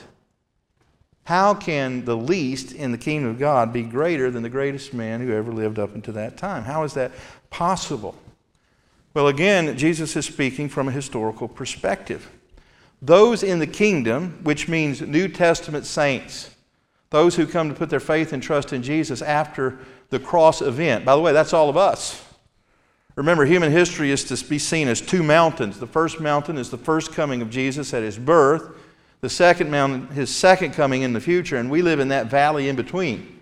How 1.26 1.54
can 1.54 2.06
the 2.06 2.18
least 2.18 2.74
in 2.74 2.92
the 2.92 2.98
kingdom 2.98 3.30
of 3.30 3.40
God 3.40 3.74
be 3.74 3.84
greater 3.84 4.30
than 4.30 4.44
the 4.44 4.50
greatest 4.50 4.94
man 4.94 5.22
who 5.22 5.34
ever 5.34 5.52
lived 5.52 5.80
up 5.80 5.96
until 5.96 6.14
that 6.16 6.38
time? 6.38 6.64
How 6.64 6.84
is 6.84 6.94
that 6.94 7.12
possible? 7.50 8.16
Well, 9.14 9.28
again, 9.28 9.78
Jesus 9.78 10.16
is 10.16 10.26
speaking 10.26 10.70
from 10.70 10.88
a 10.88 10.92
historical 10.92 11.48
perspective. 11.48 12.32
Those 13.02 13.44
in 13.44 13.60
the 13.60 13.68
kingdom, 13.68 14.40
which 14.44 14.68
means 14.68 15.02
New 15.02 15.28
Testament 15.28 15.86
saints, 15.86 16.50
those 17.12 17.36
who 17.36 17.46
come 17.46 17.70
to 17.70 17.76
put 17.76 17.92
their 17.92 18.00
faith 18.00 18.34
and 18.34 18.42
trust 18.42 18.74
in 18.74 18.82
Jesus 18.82 19.22
after 19.22 19.78
the 20.10 20.20
cross 20.20 20.62
event. 20.62 21.06
By 21.06 21.16
the 21.16 21.22
way, 21.22 21.32
that's 21.32 21.54
all 21.54 21.70
of 21.70 21.78
us. 21.78 22.26
Remember, 23.16 23.46
human 23.46 23.72
history 23.72 24.10
is 24.10 24.24
to 24.24 24.50
be 24.50 24.58
seen 24.58 24.88
as 24.88 25.00
two 25.00 25.22
mountains. 25.22 25.80
The 25.80 25.86
first 25.86 26.20
mountain 26.20 26.58
is 26.58 26.72
the 26.72 26.78
first 26.80 27.14
coming 27.14 27.44
of 27.44 27.52
Jesus 27.52 27.94
at 27.94 28.02
his 28.02 28.18
birth, 28.18 28.76
the 29.22 29.30
second 29.30 29.70
mountain, 29.70 30.08
his 30.08 30.36
second 30.36 30.74
coming 30.74 31.04
in 31.04 31.14
the 31.14 31.22
future, 31.22 31.58
and 31.58 31.70
we 31.70 31.84
live 31.84 32.00
in 32.00 32.08
that 32.08 32.28
valley 32.28 32.68
in 32.68 32.76
between 32.76 33.33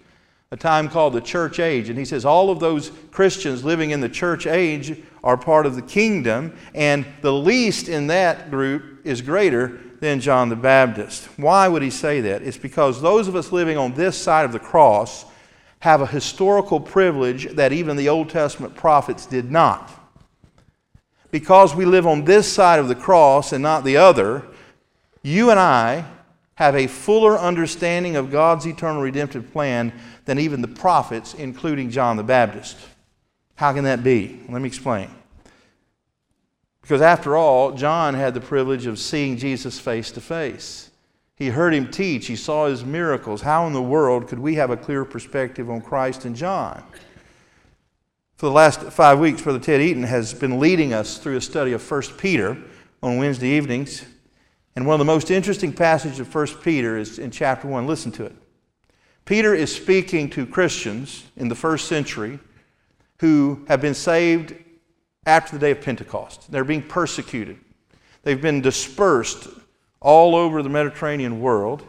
a 0.53 0.57
time 0.57 0.89
called 0.89 1.13
the 1.13 1.21
church 1.21 1.59
age. 1.59 1.87
And 1.87 1.97
he 1.97 2.03
says 2.03 2.25
all 2.25 2.49
of 2.49 2.59
those 2.59 2.91
Christians 3.11 3.63
living 3.63 3.91
in 3.91 4.01
the 4.01 4.09
church 4.09 4.45
age 4.45 5.01
are 5.23 5.37
part 5.37 5.65
of 5.65 5.75
the 5.75 5.81
kingdom, 5.81 6.53
and 6.75 7.05
the 7.21 7.31
least 7.31 7.87
in 7.87 8.07
that 8.07 8.51
group 8.51 9.05
is 9.05 9.21
greater 9.21 9.79
than 10.01 10.19
John 10.19 10.49
the 10.49 10.55
Baptist. 10.57 11.25
Why 11.37 11.67
would 11.67 11.81
he 11.81 11.89
say 11.89 12.19
that? 12.21 12.41
It's 12.41 12.57
because 12.57 13.01
those 13.01 13.29
of 13.29 13.35
us 13.35 13.51
living 13.51 13.77
on 13.77 13.93
this 13.93 14.17
side 14.17 14.43
of 14.43 14.51
the 14.51 14.59
cross 14.59 15.25
have 15.79 16.01
a 16.01 16.07
historical 16.07 16.79
privilege 16.79 17.55
that 17.55 17.71
even 17.71 17.95
the 17.95 18.09
Old 18.09 18.29
Testament 18.29 18.75
prophets 18.75 19.25
did 19.25 19.51
not. 19.51 19.89
Because 21.29 21.73
we 21.73 21.85
live 21.85 22.05
on 22.05 22.25
this 22.25 22.51
side 22.51 22.79
of 22.79 22.89
the 22.89 22.95
cross 22.95 23.53
and 23.53 23.63
not 23.63 23.85
the 23.85 23.95
other, 23.95 24.45
you 25.23 25.49
and 25.49 25.59
I 25.59 26.03
have 26.55 26.75
a 26.75 26.87
fuller 26.87 27.39
understanding 27.39 28.15
of 28.15 28.29
God's 28.31 28.67
eternal 28.67 29.01
redemptive 29.01 29.51
plan 29.51 29.93
than 30.31 30.39
even 30.39 30.61
the 30.61 30.67
prophets, 30.69 31.33
including 31.33 31.89
John 31.89 32.15
the 32.15 32.23
Baptist. 32.23 32.77
How 33.55 33.73
can 33.73 33.83
that 33.83 34.01
be? 34.01 34.39
Let 34.47 34.61
me 34.61 34.67
explain. 34.67 35.09
Because 36.81 37.01
after 37.01 37.35
all, 37.35 37.73
John 37.73 38.13
had 38.13 38.33
the 38.33 38.39
privilege 38.39 38.85
of 38.85 38.97
seeing 38.97 39.35
Jesus 39.35 39.77
face 39.77 40.09
to 40.11 40.21
face. 40.21 40.89
He 41.35 41.49
heard 41.49 41.73
him 41.73 41.91
teach, 41.91 42.27
he 42.27 42.37
saw 42.37 42.67
his 42.67 42.85
miracles. 42.85 43.41
How 43.41 43.67
in 43.67 43.73
the 43.73 43.81
world 43.81 44.29
could 44.29 44.39
we 44.39 44.55
have 44.55 44.69
a 44.69 44.77
clear 44.77 45.03
perspective 45.03 45.69
on 45.69 45.81
Christ 45.81 46.23
and 46.23 46.33
John? 46.33 46.81
For 48.37 48.45
the 48.45 48.53
last 48.53 48.79
five 48.83 49.19
weeks, 49.19 49.41
Brother 49.41 49.59
Ted 49.59 49.81
Eaton 49.81 50.03
has 50.03 50.33
been 50.33 50.61
leading 50.61 50.93
us 50.93 51.17
through 51.17 51.35
a 51.35 51.41
study 51.41 51.73
of 51.73 51.91
1 51.91 52.03
Peter 52.17 52.57
on 53.03 53.17
Wednesday 53.17 53.49
evenings. 53.49 54.05
And 54.77 54.87
one 54.87 54.93
of 54.93 54.99
the 54.99 55.13
most 55.13 55.29
interesting 55.29 55.73
passages 55.73 56.21
of 56.21 56.33
1 56.33 56.47
Peter 56.63 56.97
is 56.97 57.19
in 57.19 57.31
chapter 57.31 57.67
1. 57.67 57.85
Listen 57.85 58.13
to 58.13 58.27
it. 58.27 58.35
Peter 59.25 59.53
is 59.53 59.73
speaking 59.73 60.29
to 60.31 60.45
Christians 60.45 61.25
in 61.37 61.47
the 61.47 61.55
first 61.55 61.87
century 61.87 62.39
who 63.19 63.63
have 63.67 63.81
been 63.81 63.93
saved 63.93 64.55
after 65.25 65.53
the 65.53 65.59
day 65.59 65.71
of 65.71 65.81
Pentecost. 65.81 66.51
They're 66.51 66.63
being 66.63 66.81
persecuted, 66.81 67.59
they've 68.23 68.41
been 68.41 68.61
dispersed 68.61 69.47
all 69.99 70.35
over 70.35 70.63
the 70.63 70.69
Mediterranean 70.69 71.41
world. 71.41 71.83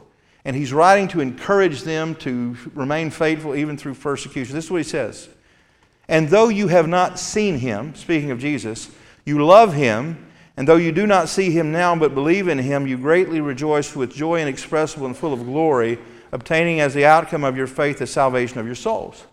And 0.44 0.56
he's 0.56 0.72
writing 0.72 1.06
to 1.08 1.20
encourage 1.20 1.82
them 1.82 2.16
to 2.16 2.56
remain 2.74 3.10
faithful 3.10 3.54
even 3.54 3.76
through 3.78 3.94
persecution. 3.94 4.56
This 4.56 4.64
is 4.64 4.70
what 4.72 4.78
he 4.78 4.82
says. 4.82 5.28
And 6.08 6.28
though 6.28 6.48
you 6.48 6.66
have 6.66 6.88
not 6.88 7.20
seen 7.20 7.58
him, 7.58 7.94
speaking 7.94 8.32
of 8.32 8.40
Jesus, 8.40 8.90
you 9.24 9.46
love 9.46 9.72
him 9.72 10.26
and 10.56 10.68
though 10.68 10.76
you 10.76 10.92
do 10.92 11.06
not 11.06 11.28
see 11.28 11.50
him 11.50 11.72
now, 11.72 11.96
but 11.96 12.14
believe 12.14 12.48
in 12.48 12.58
him, 12.58 12.86
you 12.86 12.98
greatly 12.98 13.40
rejoice 13.40 13.96
with 13.96 14.14
joy 14.14 14.40
inexpressible 14.42 15.06
and 15.06 15.16
full 15.16 15.32
of 15.32 15.44
glory, 15.44 15.98
obtaining 16.32 16.80
as 16.80 16.94
the 16.94 17.04
outcome 17.04 17.44
of 17.44 17.56
your 17.56 17.66
faith 17.66 17.98
the 17.98 18.06
salvation 18.06 18.58
of 18.58 18.66
your 18.66 18.74
souls. 18.74 19.24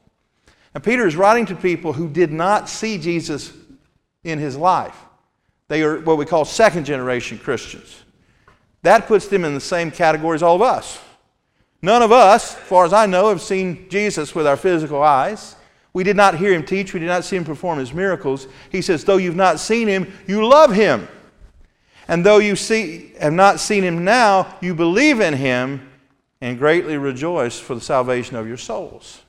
And 0.74 0.84
Peter 0.84 1.08
is 1.08 1.16
writing 1.16 1.46
to 1.48 1.56
people 1.56 1.94
who 1.94 2.08
did 2.08 2.32
not 2.32 2.70
see 2.70 2.98
Jesus 2.98 3.52
in 4.24 4.38
his 4.38 4.56
life. 4.56 4.96
They 5.68 5.82
are 5.82 6.00
what 6.00 6.18
we 6.18 6.26
call 6.26 6.46
second 6.46 6.86
generation 6.86 7.40
Christians. 7.40 8.04
That 8.84 9.08
puts 9.08 9.28
them 9.28 9.46
in 9.46 9.54
the 9.54 9.60
same 9.60 9.92
category 9.92 10.36
as 10.36 10.44
all 10.44 10.56
of 10.56 10.62
us. 10.62 11.00
None 11.82 12.02
of 12.02 12.12
us, 12.12 12.56
as 12.56 12.62
far 12.64 12.86
as 12.86 12.94
I 12.94 13.06
know, 13.06 13.30
have 13.30 13.42
seen 13.42 13.90
Jesus 13.90 14.36
with 14.36 14.46
our 14.46 14.58
physical 14.58 15.02
eyes. 15.02 15.56
We 15.94 16.04
did 16.04 16.16
not 16.16 16.38
hear 16.38 16.54
him 16.54 16.66
teach. 16.66 16.94
We 16.94 17.00
did 17.00 17.08
not 17.08 17.24
see 17.24 17.38
him 17.38 17.46
perform 17.46 17.80
his 17.80 17.94
miracles. 17.94 18.48
He 18.72 18.82
says, 18.82 19.04
though 19.04 19.18
you've 19.18 19.36
not 19.36 19.60
seen 19.60 19.88
him, 19.88 20.12
you 20.28 20.46
love 20.46 20.74
him. 20.74 21.08
And 22.08 22.26
though 22.26 22.38
you 22.40 22.56
see, 22.56 23.14
have 23.20 23.34
not 23.34 23.60
seen 23.60 23.84
him 23.84 24.04
now, 24.04 24.56
you 24.62 24.76
believe 24.76 25.20
in 25.20 25.34
him 25.34 25.89
and 26.42 26.58
greatly 26.58 26.98
rejoice 26.98 27.60
for 27.60 27.76
the 27.76 27.82
salvation 27.82 28.36
of 28.36 28.48
your 28.48 28.58
souls. 28.58 29.22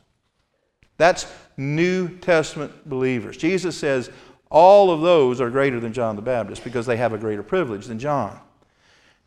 That's 0.96 1.26
New 1.56 2.08
Testament 2.18 2.88
believers. 2.88 3.36
Jesus 3.36 3.76
says 3.76 4.10
all 4.50 4.90
of 4.90 5.00
those 5.00 5.40
are 5.40 5.50
greater 5.50 5.80
than 5.80 5.92
John 5.92 6.16
the 6.16 6.22
Baptist 6.22 6.64
because 6.64 6.86
they 6.86 6.96
have 6.96 7.12
a 7.12 7.18
greater 7.18 7.42
privilege 7.42 7.86
than 7.86 7.98
John. 7.98 8.38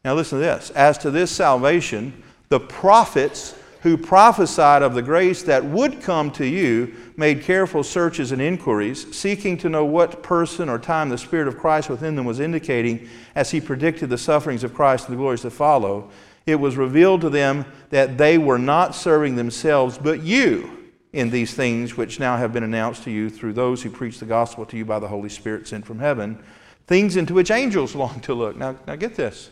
Now, 0.03 0.15
listen 0.15 0.39
to 0.39 0.43
this. 0.43 0.69
As 0.71 0.97
to 0.99 1.11
this 1.11 1.31
salvation, 1.31 2.23
the 2.49 2.59
prophets 2.59 3.55
who 3.81 3.97
prophesied 3.97 4.81
of 4.81 4.93
the 4.93 5.01
grace 5.01 5.43
that 5.43 5.63
would 5.63 6.01
come 6.01 6.31
to 6.31 6.45
you 6.45 6.93
made 7.17 7.43
careful 7.43 7.83
searches 7.83 8.31
and 8.31 8.41
inquiries, 8.41 9.13
seeking 9.15 9.57
to 9.57 9.69
know 9.69 9.83
what 9.83 10.23
person 10.23 10.69
or 10.69 10.79
time 10.79 11.09
the 11.09 11.17
Spirit 11.17 11.47
of 11.47 11.57
Christ 11.57 11.89
within 11.89 12.15
them 12.15 12.25
was 12.25 12.39
indicating 12.39 13.09
as 13.35 13.51
he 13.51 13.59
predicted 13.59 14.09
the 14.09 14.17
sufferings 14.17 14.63
of 14.63 14.73
Christ 14.73 15.07
and 15.07 15.17
the 15.17 15.19
glories 15.19 15.41
that 15.41 15.51
follow. 15.51 16.09
It 16.45 16.55
was 16.55 16.75
revealed 16.75 17.21
to 17.21 17.29
them 17.29 17.65
that 17.89 18.17
they 18.17 18.37
were 18.37 18.59
not 18.59 18.95
serving 18.95 19.35
themselves, 19.35 19.97
but 19.97 20.21
you 20.21 20.91
in 21.13 21.29
these 21.29 21.53
things 21.53 21.95
which 21.95 22.19
now 22.19 22.37
have 22.37 22.51
been 22.51 22.63
announced 22.63 23.03
to 23.03 23.11
you 23.11 23.29
through 23.29 23.53
those 23.53 23.83
who 23.83 23.89
preach 23.89 24.19
the 24.19 24.25
gospel 24.25 24.65
to 24.65 24.75
you 24.75 24.83
by 24.83 24.99
the 24.99 25.07
Holy 25.07 25.29
Spirit 25.29 25.67
sent 25.67 25.85
from 25.85 25.99
heaven, 25.99 26.43
things 26.87 27.15
into 27.15 27.33
which 27.35 27.51
angels 27.51 27.95
long 27.95 28.19
to 28.21 28.33
look. 28.33 28.57
Now, 28.57 28.75
now 28.87 28.95
get 28.95 29.15
this. 29.15 29.51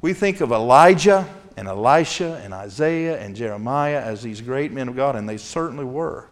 We 0.00 0.12
think 0.12 0.40
of 0.40 0.50
Elijah 0.50 1.28
and 1.56 1.68
Elisha 1.68 2.40
and 2.42 2.52
Isaiah 2.52 3.20
and 3.20 3.36
Jeremiah 3.36 4.00
as 4.00 4.22
these 4.22 4.40
great 4.40 4.72
men 4.72 4.88
of 4.88 4.96
God, 4.96 5.16
and 5.16 5.28
they 5.28 5.36
certainly 5.36 5.84
were. 5.84 6.28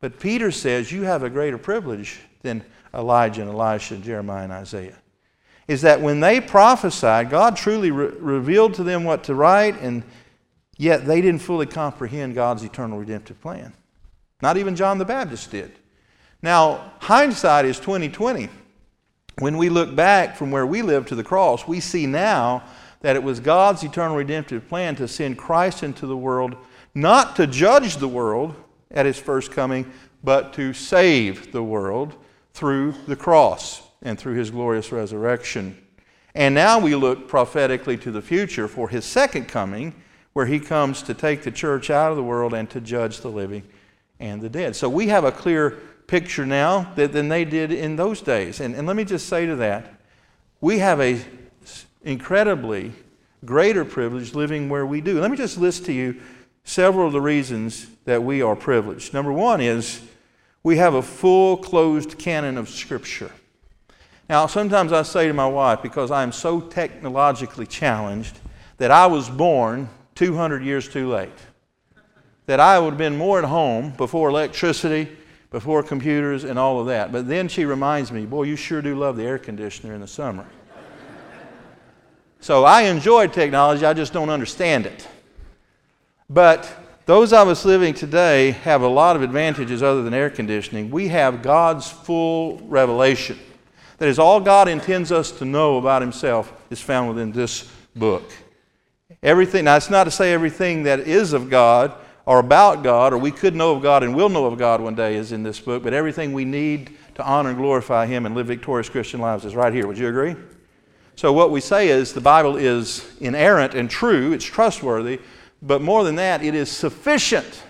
But 0.00 0.20
Peter 0.20 0.50
says 0.50 0.92
you 0.92 1.02
have 1.02 1.22
a 1.22 1.30
greater 1.30 1.58
privilege 1.58 2.20
than 2.42 2.62
Elijah 2.94 3.42
and 3.42 3.50
Elisha 3.50 3.94
and 3.94 4.04
Jeremiah 4.04 4.44
and 4.44 4.52
Isaiah. 4.52 4.98
Is 5.68 5.82
that 5.82 6.00
when 6.00 6.20
they 6.20 6.40
prophesied, 6.40 7.30
God 7.30 7.56
truly 7.56 7.90
re- 7.90 8.08
revealed 8.18 8.74
to 8.74 8.82
them 8.82 9.04
what 9.04 9.24
to 9.24 9.34
write, 9.34 9.78
and 9.80 10.02
yet 10.78 11.06
they 11.06 11.20
didn't 11.20 11.42
fully 11.42 11.66
comprehend 11.66 12.34
God's 12.34 12.64
eternal 12.64 12.98
redemptive 12.98 13.40
plan. 13.40 13.74
Not 14.40 14.56
even 14.56 14.74
John 14.74 14.98
the 14.98 15.04
Baptist 15.04 15.50
did. 15.50 15.72
Now, 16.42 16.92
hindsight 17.00 17.66
is 17.66 17.78
2020. 17.80 18.48
When 19.40 19.56
we 19.56 19.68
look 19.68 19.94
back 19.94 20.36
from 20.36 20.50
where 20.50 20.66
we 20.66 20.82
live 20.82 21.06
to 21.06 21.14
the 21.14 21.22
cross, 21.22 21.68
we 21.68 21.80
see 21.80 22.06
now 22.06 22.64
that 23.00 23.14
it 23.14 23.22
was 23.22 23.38
God's 23.38 23.82
eternal 23.82 24.16
redemptive 24.16 24.68
plan 24.68 24.96
to 24.96 25.06
send 25.06 25.38
Christ 25.38 25.82
into 25.82 26.06
the 26.06 26.16
world, 26.16 26.56
not 26.94 27.36
to 27.36 27.46
judge 27.46 27.96
the 27.96 28.08
world 28.08 28.56
at 28.90 29.06
his 29.06 29.18
first 29.18 29.52
coming, 29.52 29.90
but 30.24 30.52
to 30.54 30.72
save 30.72 31.52
the 31.52 31.62
world 31.62 32.14
through 32.52 32.94
the 33.06 33.14
cross 33.16 33.87
and 34.02 34.18
through 34.18 34.34
his 34.34 34.50
glorious 34.50 34.92
resurrection. 34.92 35.76
And 36.34 36.54
now 36.54 36.78
we 36.78 36.94
look 36.94 37.28
prophetically 37.28 37.96
to 37.98 38.10
the 38.10 38.22
future 38.22 38.68
for 38.68 38.88
his 38.88 39.04
second 39.04 39.48
coming, 39.48 39.94
where 40.32 40.46
he 40.46 40.60
comes 40.60 41.02
to 41.02 41.14
take 41.14 41.42
the 41.42 41.50
church 41.50 41.90
out 41.90 42.10
of 42.10 42.16
the 42.16 42.22
world 42.22 42.54
and 42.54 42.70
to 42.70 42.80
judge 42.80 43.20
the 43.20 43.30
living 43.30 43.64
and 44.20 44.40
the 44.40 44.48
dead. 44.48 44.76
So 44.76 44.88
we 44.88 45.08
have 45.08 45.24
a 45.24 45.32
clear 45.32 45.70
picture 46.06 46.46
now 46.46 46.92
than 46.94 47.28
they 47.28 47.44
did 47.44 47.72
in 47.72 47.96
those 47.96 48.20
days. 48.20 48.60
And, 48.60 48.74
and 48.74 48.86
let 48.86 48.96
me 48.96 49.04
just 49.04 49.28
say 49.28 49.46
to 49.46 49.56
that, 49.56 49.94
we 50.60 50.78
have 50.78 51.00
a 51.00 51.20
incredibly 52.02 52.92
greater 53.44 53.84
privilege 53.84 54.34
living 54.34 54.68
where 54.68 54.86
we 54.86 55.00
do. 55.00 55.20
Let 55.20 55.30
me 55.30 55.36
just 55.36 55.58
list 55.58 55.84
to 55.86 55.92
you 55.92 56.20
several 56.64 57.06
of 57.06 57.12
the 57.12 57.20
reasons 57.20 57.86
that 58.04 58.22
we 58.22 58.42
are 58.42 58.56
privileged. 58.56 59.14
Number 59.14 59.32
one 59.32 59.60
is 59.60 60.00
we 60.62 60.76
have 60.76 60.94
a 60.94 61.02
full 61.02 61.56
closed 61.56 62.18
canon 62.18 62.58
of 62.58 62.68
Scripture. 62.68 63.30
Now, 64.28 64.46
sometimes 64.46 64.92
I 64.92 65.02
say 65.02 65.26
to 65.26 65.32
my 65.32 65.46
wife, 65.46 65.82
because 65.82 66.10
I 66.10 66.22
am 66.22 66.32
so 66.32 66.60
technologically 66.60 67.66
challenged, 67.66 68.38
that 68.76 68.90
I 68.90 69.06
was 69.06 69.30
born 69.30 69.88
200 70.16 70.62
years 70.62 70.88
too 70.88 71.08
late. 71.08 71.30
That 72.46 72.60
I 72.60 72.78
would 72.78 72.90
have 72.90 72.98
been 72.98 73.16
more 73.16 73.38
at 73.38 73.44
home 73.44 73.92
before 73.96 74.28
electricity, 74.28 75.08
before 75.50 75.82
computers, 75.82 76.44
and 76.44 76.58
all 76.58 76.78
of 76.78 76.86
that. 76.88 77.10
But 77.10 77.26
then 77.26 77.48
she 77.48 77.64
reminds 77.64 78.12
me, 78.12 78.26
boy, 78.26 78.44
you 78.44 78.56
sure 78.56 78.82
do 78.82 78.96
love 78.96 79.16
the 79.16 79.24
air 79.24 79.38
conditioner 79.38 79.94
in 79.94 80.00
the 80.00 80.06
summer. 80.06 80.46
So 82.40 82.64
I 82.64 82.82
enjoy 82.82 83.28
technology, 83.28 83.84
I 83.84 83.94
just 83.94 84.12
don't 84.12 84.30
understand 84.30 84.86
it. 84.86 85.08
But 86.30 86.70
those 87.06 87.32
of 87.32 87.48
us 87.48 87.64
living 87.64 87.94
today 87.94 88.50
have 88.50 88.82
a 88.82 88.88
lot 88.88 89.16
of 89.16 89.22
advantages 89.22 89.82
other 89.82 90.02
than 90.02 90.12
air 90.12 90.30
conditioning. 90.30 90.90
We 90.90 91.08
have 91.08 91.42
God's 91.42 91.90
full 91.90 92.58
revelation. 92.68 93.38
That 93.98 94.08
is, 94.08 94.18
all 94.18 94.40
God 94.40 94.68
intends 94.68 95.12
us 95.12 95.30
to 95.32 95.44
know 95.44 95.76
about 95.76 96.02
Himself 96.02 96.52
is 96.70 96.80
found 96.80 97.08
within 97.08 97.32
this 97.32 97.70
book. 97.94 98.30
Everything, 99.22 99.64
now, 99.64 99.76
it's 99.76 99.90
not 99.90 100.04
to 100.04 100.10
say 100.10 100.32
everything 100.32 100.84
that 100.84 101.00
is 101.00 101.32
of 101.32 101.50
God 101.50 101.92
or 102.24 102.38
about 102.38 102.84
God, 102.84 103.12
or 103.12 103.18
we 103.18 103.30
could 103.30 103.56
know 103.56 103.74
of 103.74 103.82
God 103.82 104.02
and 104.02 104.14
will 104.14 104.28
know 104.28 104.46
of 104.46 104.58
God 104.58 104.80
one 104.80 104.94
day 104.94 105.16
is 105.16 105.32
in 105.32 105.42
this 105.42 105.58
book, 105.58 105.82
but 105.82 105.92
everything 105.92 106.32
we 106.32 106.44
need 106.44 106.96
to 107.14 107.24
honor 107.24 107.48
and 107.48 107.58
glorify 107.58 108.06
Him 108.06 108.26
and 108.26 108.34
live 108.34 108.46
victorious 108.46 108.88
Christian 108.88 109.20
lives 109.20 109.44
is 109.44 109.56
right 109.56 109.72
here. 109.72 109.86
Would 109.86 109.98
you 109.98 110.08
agree? 110.08 110.36
So, 111.16 111.32
what 111.32 111.50
we 111.50 111.60
say 111.60 111.88
is 111.88 112.12
the 112.12 112.20
Bible 112.20 112.56
is 112.56 113.10
inerrant 113.20 113.74
and 113.74 113.90
true, 113.90 114.32
it's 114.32 114.44
trustworthy, 114.44 115.20
but 115.60 115.82
more 115.82 116.04
than 116.04 116.14
that, 116.14 116.44
it 116.44 116.54
is 116.54 116.70
sufficient. 116.70 117.64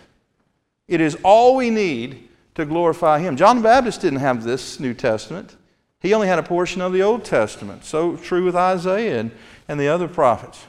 It 0.88 1.00
is 1.00 1.16
all 1.22 1.56
we 1.56 1.70
need 1.70 2.28
to 2.56 2.66
glorify 2.66 3.20
Him. 3.20 3.36
John 3.36 3.56
the 3.56 3.62
Baptist 3.62 4.02
didn't 4.02 4.18
have 4.18 4.42
this 4.42 4.78
New 4.80 4.92
Testament, 4.92 5.56
he 6.00 6.14
only 6.14 6.28
had 6.28 6.38
a 6.38 6.42
portion 6.42 6.80
of 6.80 6.92
the 6.92 7.02
Old 7.02 7.24
Testament. 7.24 7.84
So 7.84 8.16
true 8.16 8.44
with 8.44 8.54
Isaiah 8.54 9.20
and, 9.20 9.30
and 9.66 9.80
the 9.80 9.88
other 9.88 10.08
prophets. 10.08 10.64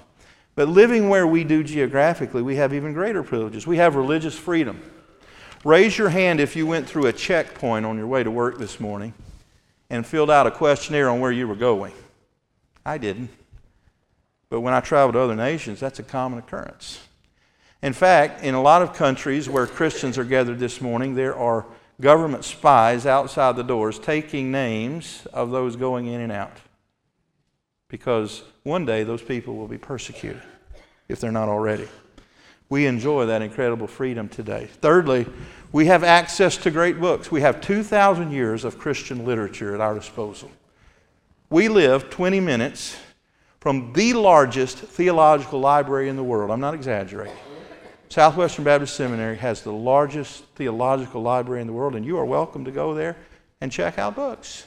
But 0.56 0.68
living 0.68 1.10
where 1.10 1.28
we 1.28 1.44
do 1.44 1.64
geographically, 1.64 2.42
we 2.42 2.56
have 2.56 2.74
even 2.74 2.94
greater 2.94 3.24
privileges. 3.24 3.68
We 3.68 3.78
have 3.78 3.96
religious 3.96 4.38
freedom. 4.38 4.82
Raise 5.64 5.98
your 5.98 6.10
hand 6.10 6.40
if 6.40 6.56
you 6.56 6.66
went 6.66 6.88
through 6.88 7.06
a 7.06 7.14
checkpoint 7.14 7.86
on 7.86 7.98
your 7.98 8.08
way 8.08 8.24
to 8.24 8.32
work 8.32 8.58
this 8.58 8.80
morning 8.80 9.14
and 9.90 10.06
filled 10.06 10.32
out 10.32 10.48
a 10.48 10.52
questionnaire 10.52 11.10
on 11.10 11.20
where 11.20 11.32
you 11.32 11.48
were 11.48 11.56
going. 11.56 11.94
I 12.86 12.98
didn't. 12.98 13.30
But 14.50 14.62
when 14.62 14.74
I 14.74 14.80
travel 14.80 15.14
to 15.14 15.20
other 15.20 15.36
nations, 15.36 15.80
that's 15.80 16.00
a 16.00 16.04
common 16.04 16.40
occurrence. 16.40 17.00
In 17.82 17.94
fact, 17.94 18.44
in 18.44 18.56
a 18.56 18.62
lot 18.62 18.82
of 18.82 18.94
countries 18.94 19.48
where 19.48 19.68
Christians 19.68 20.18
are 20.18 20.24
gathered 20.24 20.60
this 20.60 20.82
morning, 20.82 21.16
there 21.16 21.36
are 21.36 21.66
government 22.02 22.46
spies 22.46 23.06
outside 23.06 23.56
the 23.56 23.64
doors 23.64 24.00
taking 24.00 24.52
names 24.52 25.28
of 25.34 25.52
those 25.52 25.76
going 25.76 26.08
in 26.08 26.22
and 26.22 26.32
out. 26.32 26.58
Because 27.88 28.44
one 28.64 28.86
day 28.86 29.04
those 29.04 29.22
people 29.22 29.56
will 29.56 29.68
be 29.68 29.78
persecuted 29.78 30.42
if 31.08 31.20
they're 31.20 31.32
not 31.32 31.50
already. 31.50 31.88
We 32.70 32.86
enjoy 32.86 33.26
that 33.26 33.42
incredible 33.42 33.88
freedom 33.88 34.30
today. 34.30 34.70
Thirdly, 34.82 35.26
we 35.72 35.88
have 35.88 36.04
access 36.04 36.56
to 36.58 36.72
great 36.72 37.00
books. 37.00 37.32
We 37.32 37.42
have 37.42 37.62
2,000 37.62 38.32
years 38.32 38.64
of 38.64 38.78
Christian 38.78 39.26
literature 39.26 39.74
at 39.74 39.82
our 39.82 39.96
disposal. 39.96 40.52
We 41.50 41.68
live 41.68 42.12
20 42.12 42.40
minutes 42.40 42.96
from 43.60 43.92
the 43.94 44.14
largest 44.14 44.78
theological 44.78 45.60
library 45.60 46.10
in 46.10 46.16
the 46.16 46.24
world. 46.24 46.52
I'm 46.52 46.60
not 46.60 46.76
exaggerating. 46.76 47.36
Southwestern 48.10 48.66
Baptist 48.66 48.96
Seminary 48.96 49.38
has 49.38 49.62
the 49.62 49.72
largest 49.72 50.44
theological 50.56 51.22
library 51.22 51.62
in 51.62 51.68
the 51.68 51.74
world, 51.74 51.96
and 51.96 52.04
you 52.04 52.18
are 52.18 52.26
welcome 52.26 52.66
to 52.66 52.72
go 52.72 52.96
there 52.96 53.16
and 53.62 53.72
check 53.72 54.00
out 54.00 54.16
books. 54.16 54.66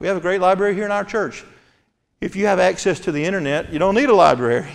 We 0.00 0.08
have 0.08 0.16
a 0.16 0.20
great 0.20 0.40
library 0.40 0.74
here 0.74 0.84
in 0.84 0.90
our 0.90 1.04
church. 1.04 1.44
If 2.20 2.34
you 2.34 2.46
have 2.46 2.58
access 2.58 2.98
to 3.00 3.12
the 3.12 3.24
internet, 3.24 3.72
you 3.72 3.78
don't 3.78 3.94
need 3.94 4.08
a 4.08 4.14
library. 4.14 4.68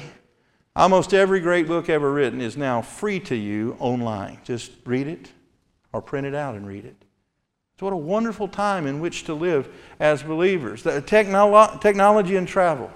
Almost 0.76 1.14
every 1.14 1.42
great 1.42 1.68
book 1.68 1.90
ever 1.90 2.12
written 2.12 2.40
is 2.40 2.56
now 2.56 2.82
free 2.82 3.20
to 3.22 3.36
you 3.36 3.76
online. 3.80 4.40
Just 4.44 4.72
read 4.86 5.08
it 5.08 5.32
or 5.92 6.02
print 6.02 6.28
it 6.28 6.36
out 6.36 6.56
and 6.56 6.66
read 6.66 6.86
it. 6.86 6.96
So, 7.80 7.86
what 7.86 7.94
a 7.94 7.98
wonderful 7.98 8.48
time 8.48 8.88
in 8.88 9.02
which 9.02 9.26
to 9.26 9.34
live 9.34 9.68
as 10.00 10.24
believers. 10.24 10.84
The 10.84 11.02
technolo- 11.02 11.82
technology 11.82 12.38
and 12.38 12.48
travel. 12.48 12.90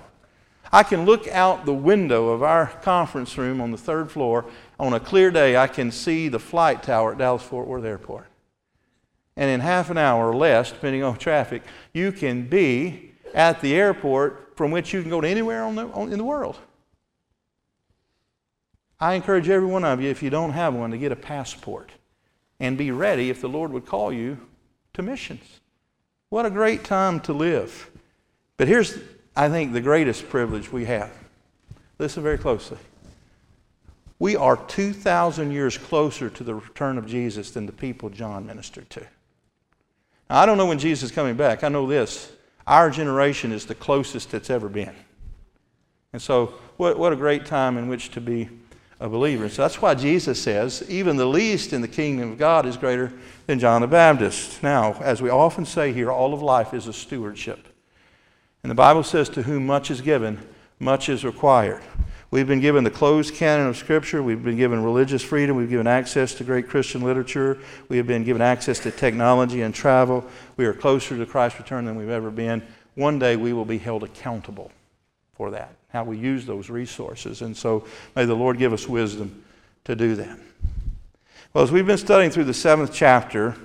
I 0.71 0.83
can 0.83 1.05
look 1.05 1.27
out 1.27 1.65
the 1.65 1.73
window 1.73 2.29
of 2.29 2.43
our 2.43 2.67
conference 2.67 3.37
room 3.37 3.59
on 3.59 3.71
the 3.71 3.77
third 3.77 4.11
floor. 4.11 4.45
On 4.79 4.93
a 4.93 4.99
clear 4.99 5.31
day, 5.31 5.57
I 5.57 5.67
can 5.67 5.91
see 5.91 6.27
the 6.27 6.39
flight 6.39 6.83
tower 6.83 7.13
at 7.13 7.17
Dallas 7.17 7.41
Fort 7.41 7.67
Worth 7.67 7.85
Airport. 7.85 8.27
And 9.35 9.49
in 9.49 9.61
half 9.61 9.89
an 9.89 9.97
hour 9.97 10.29
or 10.29 10.35
less, 10.35 10.71
depending 10.71 11.03
on 11.03 11.17
traffic, 11.17 11.63
you 11.93 12.11
can 12.11 12.47
be 12.47 13.13
at 13.33 13.61
the 13.61 13.73
airport 13.73 14.57
from 14.57 14.71
which 14.71 14.93
you 14.93 15.01
can 15.01 15.09
go 15.09 15.21
to 15.21 15.27
anywhere 15.27 15.63
on 15.63 15.75
the, 15.75 15.87
on, 15.87 16.11
in 16.11 16.17
the 16.17 16.23
world. 16.23 16.57
I 18.99 19.13
encourage 19.13 19.47
every 19.47 19.67
one 19.67 19.85
of 19.85 20.01
you, 20.01 20.09
if 20.09 20.21
you 20.21 20.29
don't 20.29 20.51
have 20.51 20.73
one, 20.73 20.91
to 20.91 20.97
get 20.97 21.11
a 21.11 21.15
passport 21.15 21.91
and 22.59 22.77
be 22.77 22.91
ready 22.91 23.29
if 23.29 23.39
the 23.39 23.47
Lord 23.47 23.71
would 23.71 23.85
call 23.85 24.11
you 24.11 24.37
to 24.93 25.01
missions. 25.01 25.61
What 26.27 26.45
a 26.45 26.49
great 26.49 26.83
time 26.83 27.21
to 27.21 27.33
live. 27.33 27.89
But 28.57 28.67
here's, 28.67 28.97
I 29.35 29.49
think, 29.49 29.73
the 29.73 29.81
greatest 29.81 30.29
privilege 30.29 30.71
we 30.71 30.85
have. 30.85 31.11
Listen 31.97 32.23
very 32.23 32.37
closely. 32.37 32.77
We 34.19 34.35
are 34.35 34.57
2,000 34.57 35.51
years 35.51 35.77
closer 35.77 36.29
to 36.29 36.43
the 36.43 36.55
return 36.55 36.97
of 36.97 37.07
Jesus 37.07 37.51
than 37.51 37.65
the 37.65 37.71
people 37.71 38.09
John 38.09 38.45
ministered 38.45 38.89
to. 38.91 39.01
Now, 40.29 40.39
I 40.39 40.45
don't 40.45 40.57
know 40.57 40.65
when 40.65 40.79
Jesus 40.79 41.09
is 41.09 41.15
coming 41.15 41.35
back. 41.35 41.63
I 41.63 41.69
know 41.69 41.87
this. 41.87 42.31
Our 42.67 42.89
generation 42.89 43.51
is 43.51 43.65
the 43.65 43.75
closest 43.75 44.33
it's 44.33 44.49
ever 44.49 44.67
been. 44.67 44.93
And 46.11 46.21
so, 46.21 46.53
what, 46.77 46.99
what 46.99 47.13
a 47.13 47.15
great 47.15 47.45
time 47.45 47.77
in 47.77 47.87
which 47.87 48.11
to 48.11 48.21
be 48.21 48.49
a 48.99 49.07
believer. 49.07 49.47
So 49.47 49.61
that's 49.61 49.81
why 49.81 49.95
Jesus 49.95 50.41
says, 50.41 50.83
even 50.89 51.15
the 51.15 51.25
least 51.25 51.71
in 51.71 51.81
the 51.81 51.87
kingdom 51.87 52.33
of 52.33 52.37
God 52.37 52.65
is 52.65 52.75
greater 52.75 53.13
than 53.47 53.57
John 53.57 53.81
the 53.81 53.87
Baptist. 53.87 54.61
Now, 54.61 54.93
as 55.01 55.21
we 55.21 55.29
often 55.29 55.65
say 55.65 55.93
here, 55.93 56.11
all 56.11 56.33
of 56.33 56.41
life 56.41 56.73
is 56.73 56.87
a 56.87 56.93
stewardship. 56.93 57.68
And 58.63 58.69
the 58.69 58.75
Bible 58.75 59.03
says, 59.03 59.29
to 59.29 59.43
whom 59.43 59.65
much 59.65 59.89
is 59.89 60.01
given, 60.01 60.39
much 60.79 61.09
is 61.09 61.23
required. 61.23 61.81
We've 62.31 62.47
been 62.47 62.59
given 62.59 62.83
the 62.83 62.91
closed 62.91 63.33
canon 63.33 63.67
of 63.67 63.77
Scripture. 63.77 64.21
We've 64.21 64.43
been 64.43 64.57
given 64.57 64.83
religious 64.83 65.23
freedom. 65.23 65.55
We've 65.55 65.69
given 65.69 65.87
access 65.87 66.35
to 66.35 66.43
great 66.43 66.67
Christian 66.67 67.01
literature. 67.01 67.57
We 67.87 67.97
have 67.97 68.05
been 68.05 68.23
given 68.23 68.41
access 68.41 68.77
to 68.79 68.91
technology 68.91 69.61
and 69.61 69.73
travel. 69.73 70.23
We 70.55 70.65
are 70.65 70.73
closer 70.73 71.17
to 71.17 71.25
Christ's 71.25 71.59
return 71.59 71.85
than 71.85 71.95
we've 71.95 72.09
ever 72.09 72.29
been. 72.29 72.61
One 72.93 73.17
day 73.17 73.35
we 73.35 73.53
will 73.53 73.65
be 73.65 73.79
held 73.79 74.03
accountable 74.03 74.71
for 75.33 75.49
that, 75.51 75.73
how 75.87 76.03
we 76.03 76.17
use 76.17 76.45
those 76.45 76.69
resources. 76.69 77.41
And 77.41 77.57
so 77.57 77.85
may 78.15 78.25
the 78.25 78.35
Lord 78.35 78.59
give 78.59 78.73
us 78.73 78.87
wisdom 78.87 79.43
to 79.85 79.95
do 79.95 80.15
that. 80.15 80.37
Well, 81.53 81.63
as 81.63 81.71
we've 81.71 81.87
been 81.87 81.97
studying 81.97 82.29
through 82.29 82.43
the 82.43 82.53
seventh 82.53 82.93
chapter, 82.93 83.55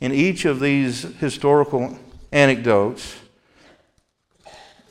in 0.00 0.12
each 0.12 0.44
of 0.44 0.60
these 0.60 1.02
historical 1.20 1.98
anecdotes, 2.32 3.16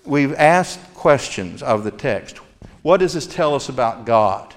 we've 0.10 0.34
asked 0.34 0.94
questions 0.96 1.62
of 1.62 1.84
the 1.84 1.92
text. 1.92 2.38
What 2.82 2.98
does 2.98 3.14
this 3.14 3.28
tell 3.28 3.56
us 3.56 3.70
about 3.70 4.06
God? 4.06 4.54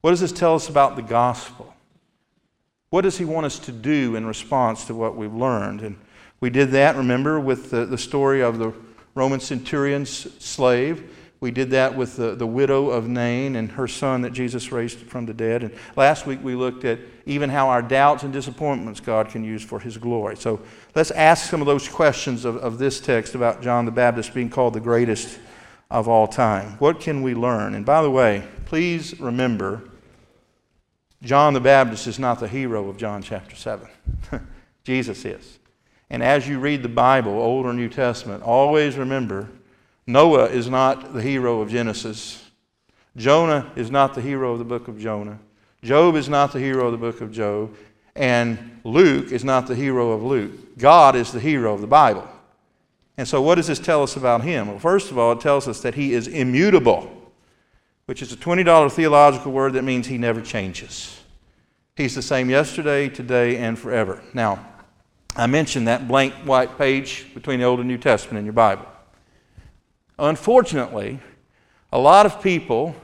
What 0.00 0.10
does 0.10 0.20
this 0.20 0.32
tell 0.32 0.54
us 0.54 0.68
about 0.68 0.96
the 0.96 1.02
gospel? 1.02 1.72
What 2.90 3.02
does 3.02 3.16
he 3.16 3.24
want 3.24 3.46
us 3.46 3.58
to 3.60 3.72
do 3.72 4.16
in 4.16 4.26
response 4.26 4.84
to 4.86 4.94
what 4.94 5.16
we've 5.16 5.32
learned? 5.32 5.80
And 5.80 5.96
we 6.40 6.50
did 6.50 6.72
that, 6.72 6.96
remember, 6.96 7.38
with 7.38 7.70
the, 7.70 7.86
the 7.86 7.96
story 7.96 8.42
of 8.42 8.58
the 8.58 8.74
Roman 9.14 9.40
centurion's 9.40 10.10
slave. 10.42 11.16
We 11.40 11.50
did 11.50 11.70
that 11.70 11.96
with 11.96 12.16
the, 12.16 12.34
the 12.34 12.46
widow 12.46 12.90
of 12.90 13.08
Nain 13.08 13.56
and 13.56 13.72
her 13.72 13.88
son 13.88 14.22
that 14.22 14.32
Jesus 14.32 14.70
raised 14.70 14.98
from 14.98 15.26
the 15.26 15.34
dead. 15.34 15.62
And 15.62 15.74
last 15.96 16.26
week 16.26 16.38
we 16.42 16.54
looked 16.54 16.84
at 16.84 16.98
even 17.26 17.50
how 17.50 17.68
our 17.68 17.82
doubts 17.82 18.22
and 18.22 18.32
disappointments 18.32 19.00
God 19.00 19.28
can 19.28 19.42
use 19.42 19.62
for 19.62 19.80
his 19.80 19.98
glory. 19.98 20.36
So 20.36 20.60
let's 20.94 21.10
ask 21.10 21.48
some 21.50 21.60
of 21.60 21.66
those 21.66 21.88
questions 21.88 22.44
of, 22.44 22.56
of 22.56 22.78
this 22.78 23.00
text 23.00 23.34
about 23.34 23.62
John 23.62 23.84
the 23.84 23.90
Baptist 23.90 24.34
being 24.34 24.50
called 24.50 24.74
the 24.74 24.80
greatest 24.80 25.38
of 25.90 26.08
all 26.08 26.26
time. 26.26 26.72
What 26.78 27.00
can 27.00 27.22
we 27.22 27.34
learn? 27.34 27.74
And 27.74 27.84
by 27.84 28.02
the 28.02 28.10
way, 28.10 28.46
please 28.64 29.18
remember 29.20 29.82
John 31.22 31.54
the 31.54 31.60
Baptist 31.60 32.06
is 32.06 32.18
not 32.18 32.40
the 32.40 32.48
hero 32.48 32.88
of 32.88 32.96
John 32.96 33.22
chapter 33.22 33.54
7. 33.54 33.88
Jesus 34.84 35.24
is. 35.24 35.58
And 36.10 36.22
as 36.22 36.48
you 36.48 36.58
read 36.58 36.82
the 36.82 36.88
Bible, 36.88 37.32
Old 37.32 37.64
or 37.64 37.72
New 37.72 37.88
Testament, 37.88 38.42
always 38.42 38.96
remember 38.96 39.48
Noah 40.06 40.46
is 40.46 40.68
not 40.68 41.14
the 41.14 41.22
hero 41.22 41.60
of 41.60 41.70
Genesis. 41.70 42.50
Jonah 43.16 43.70
is 43.76 43.90
not 43.90 44.14
the 44.14 44.20
hero 44.20 44.52
of 44.52 44.58
the 44.58 44.64
book 44.64 44.88
of 44.88 44.98
Jonah. 44.98 45.38
Job 45.82 46.16
is 46.16 46.28
not 46.28 46.52
the 46.52 46.58
hero 46.58 46.86
of 46.86 46.92
the 46.92 46.98
book 46.98 47.20
of 47.20 47.30
Job. 47.30 47.74
And 48.14 48.80
Luke 48.84 49.32
is 49.32 49.44
not 49.44 49.66
the 49.66 49.74
hero 49.74 50.12
of 50.12 50.22
Luke. 50.22 50.78
God 50.78 51.16
is 51.16 51.32
the 51.32 51.40
hero 51.40 51.72
of 51.74 51.80
the 51.80 51.86
Bible. 51.86 52.28
And 53.16 53.28
so, 53.28 53.42
what 53.42 53.56
does 53.56 53.66
this 53.66 53.78
tell 53.78 54.02
us 54.02 54.16
about 54.16 54.42
him? 54.42 54.68
Well, 54.68 54.78
first 54.78 55.10
of 55.10 55.18
all, 55.18 55.32
it 55.32 55.40
tells 55.40 55.68
us 55.68 55.80
that 55.82 55.94
he 55.94 56.12
is 56.12 56.26
immutable, 56.26 57.10
which 58.06 58.22
is 58.22 58.32
a 58.32 58.36
$20 58.36 58.90
theological 58.92 59.52
word 59.52 59.74
that 59.74 59.84
means 59.84 60.06
he 60.06 60.18
never 60.18 60.40
changes. 60.40 61.20
He's 61.94 62.14
the 62.14 62.22
same 62.22 62.48
yesterday, 62.48 63.08
today, 63.08 63.58
and 63.58 63.78
forever. 63.78 64.22
Now, 64.32 64.66
I 65.36 65.46
mentioned 65.46 65.88
that 65.88 66.08
blank 66.08 66.32
white 66.44 66.78
page 66.78 67.26
between 67.34 67.60
the 67.60 67.66
Old 67.66 67.80
and 67.80 67.88
New 67.88 67.98
Testament 67.98 68.38
in 68.38 68.44
your 68.44 68.54
Bible. 68.54 68.86
Unfortunately, 70.18 71.20
a 71.92 71.98
lot 71.98 72.26
of 72.26 72.42
people 72.42 72.94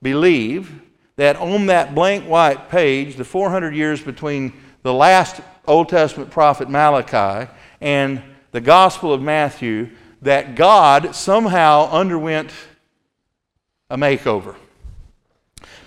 believe 0.00 0.80
that 1.18 1.34
on 1.34 1.66
that 1.66 1.96
blank 1.96 2.24
white 2.26 2.70
page, 2.70 3.16
the 3.16 3.24
400 3.24 3.74
years 3.74 4.00
between 4.00 4.52
the 4.82 4.94
last 4.94 5.40
Old 5.66 5.88
Testament 5.88 6.30
prophet 6.30 6.70
Malachi 6.70 7.50
and 7.80 8.22
the 8.52 8.60
Gospel 8.60 9.12
of 9.12 9.20
Matthew 9.20 9.90
that 10.22 10.54
God 10.54 11.16
somehow 11.16 11.90
underwent 11.90 12.52
a 13.90 13.96
makeover. 13.96 14.54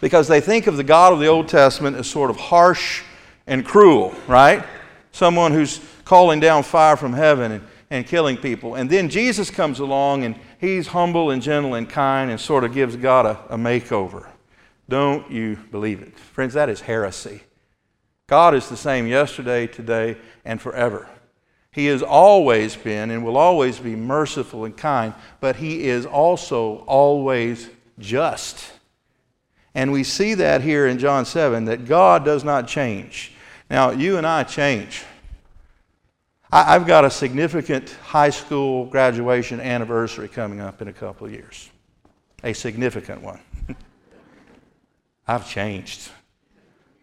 Because 0.02 0.28
they 0.28 0.42
think 0.42 0.68
of 0.68 0.76
the 0.76 0.84
God 0.84 1.14
of 1.14 1.20
the 1.20 1.28
Old 1.28 1.48
Testament 1.48 1.96
as 1.96 2.08
sort 2.08 2.30
of 2.30 2.36
harsh 2.36 3.02
and 3.48 3.66
cruel, 3.66 4.14
right? 4.28 4.66
Someone 5.14 5.54
who's 5.54 5.80
calling 6.04 6.42
down 6.42 6.64
fire 6.64 6.98
from 6.98 7.14
heaven 7.14 7.54
and, 7.54 7.68
and 7.90 8.06
killing 8.06 8.36
people. 8.36 8.76
And 8.76 8.90
then 8.90 9.08
Jesus 9.08 9.50
comes 9.50 9.80
along 9.80 10.26
and 10.26 10.36
he's 10.60 10.88
humble 10.88 11.32
and 11.32 11.42
gentle 11.42 11.76
and 11.76 11.90
kind 11.90 12.30
and 12.30 12.40
sort 12.40 12.66
of 12.66 12.74
gives 12.74 12.98
God 12.98 13.26
a, 13.26 13.54
a 13.54 13.58
makeover. 13.58 14.28
Don't 14.92 15.32
you 15.32 15.58
believe 15.72 16.02
it? 16.02 16.20
Friends, 16.20 16.54
that 16.56 16.68
is 16.68 16.82
heresy. 16.82 17.44
God 18.28 18.54
is 18.54 18.68
the 18.68 18.76
same 18.76 19.08
yesterday, 19.08 19.66
today, 19.66 20.18
and 20.44 20.62
forever. 20.62 21.08
He 21.72 21.86
has 21.86 22.04
always 22.04 22.76
been 22.76 23.10
and 23.10 23.24
will 23.24 23.38
always 23.38 23.80
be 23.80 23.96
merciful 23.96 24.66
and 24.66 24.76
kind, 24.76 25.14
but 25.40 25.56
He 25.56 25.86
is 25.86 26.06
also 26.06 26.84
always 26.88 27.70
just. 28.00 28.70
And 29.74 29.94
we 29.94 30.04
see 30.04 30.34
that 30.34 30.60
here 30.60 30.86
in 30.88 31.00
John 31.00 31.24
7 31.24 31.64
that 31.66 31.86
God 31.86 32.26
does 32.26 32.44
not 32.44 32.68
change. 32.68 33.32
Now, 33.70 33.92
you 33.92 34.18
and 34.18 34.28
I 34.28 34.44
change. 34.44 35.06
I, 36.52 36.74
have 36.74 36.86
got 36.86 37.06
a 37.06 37.10
significant 37.10 37.92
high 38.04 38.32
school 38.32 38.88
graduation 38.88 39.62
anniversary 39.62 40.28
coming 40.28 40.60
up 40.60 40.82
in 40.82 40.90
a 40.90 40.94
couple 40.94 41.28
of 41.28 41.32
years, 41.32 41.70
a 42.44 42.52
significant 42.52 43.22
one. 43.22 43.40
I've 45.28 45.48
changed 45.48 46.10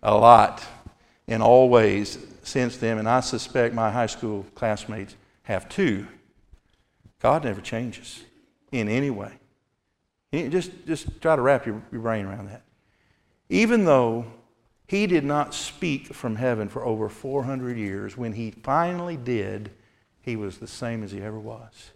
a 0.02 0.14
lot 0.14 0.64
in 1.26 1.42
all 1.42 1.68
ways 1.68 2.18
since 2.42 2.76
then, 2.76 2.98
and 2.98 3.08
I 3.08 3.20
suspect 3.20 3.74
my 3.74 3.90
high 3.90 4.06
school 4.06 4.46
classmates 4.54 5.16
have 5.42 5.68
too. 5.68 6.06
God 7.20 7.44
never 7.44 7.60
changes 7.60 8.24
in 8.72 8.88
any 8.88 9.10
way. 9.10 9.32
Just, 10.32 10.72
just 10.86 11.20
try 11.20 11.36
to 11.36 11.42
wrap 11.42 11.66
your, 11.66 11.82
your 11.90 12.02
brain 12.02 12.26
around 12.26 12.48
that. 12.48 12.62
Even 13.48 13.84
though 13.84 14.26
he 14.86 15.06
did 15.06 15.24
not 15.24 15.54
speak 15.54 16.14
from 16.14 16.36
heaven 16.36 16.68
for 16.68 16.84
over 16.84 17.08
400 17.08 17.76
years, 17.76 18.16
when 18.16 18.32
he 18.32 18.50
finally 18.50 19.16
did, 19.16 19.70
he 20.20 20.36
was 20.36 20.58
the 20.58 20.66
same 20.66 21.02
as 21.02 21.12
he 21.12 21.22
ever 21.22 21.38
was. 21.38 21.92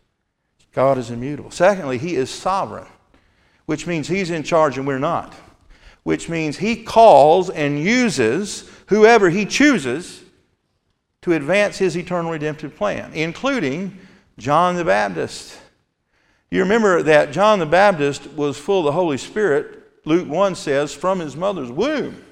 God 0.73 0.97
is 0.97 1.11
immutable. 1.11 1.51
Secondly, 1.51 1.99
he 1.99 2.17
is 2.17 2.31
sovereign, 2.31 2.87
which 3.67 3.87
means 3.87 4.09
he's 4.09 4.31
in 4.31 4.43
charge 4.43 4.79
and 4.79 4.87
we're 4.87 4.99
not, 4.99 5.35
which 6.03 6.29
means 6.29 6.59
he 6.59 6.83
calls 6.83 7.51
and 7.51 7.81
uses 7.81 8.69
whoever 8.87 9.31
he 9.31 9.47
chooses 9.47 10.23
to 11.23 11.33
advance 11.33 11.79
his 11.79 11.97
eternal 11.97 12.33
redemptive 12.33 12.77
plan, 12.77 13.13
including 13.15 13.97
John 14.39 14.77
the 14.77 14.85
Baptist. 14.85 15.59
You 16.51 16.61
remember 16.61 17.03
that 17.03 17.33
John 17.33 17.59
the 17.59 17.67
Baptist 17.67 18.31
was 18.33 18.59
full 18.59 18.81
of 18.81 18.85
the 18.87 18.93
Holy 18.93 19.17
Spirit, 19.17 19.83
Luke 20.05 20.29
1 20.29 20.55
says, 20.57 20.93
from 20.93 21.21
his 21.21 21.37
mother's 21.37 21.71
womb. 21.71 22.23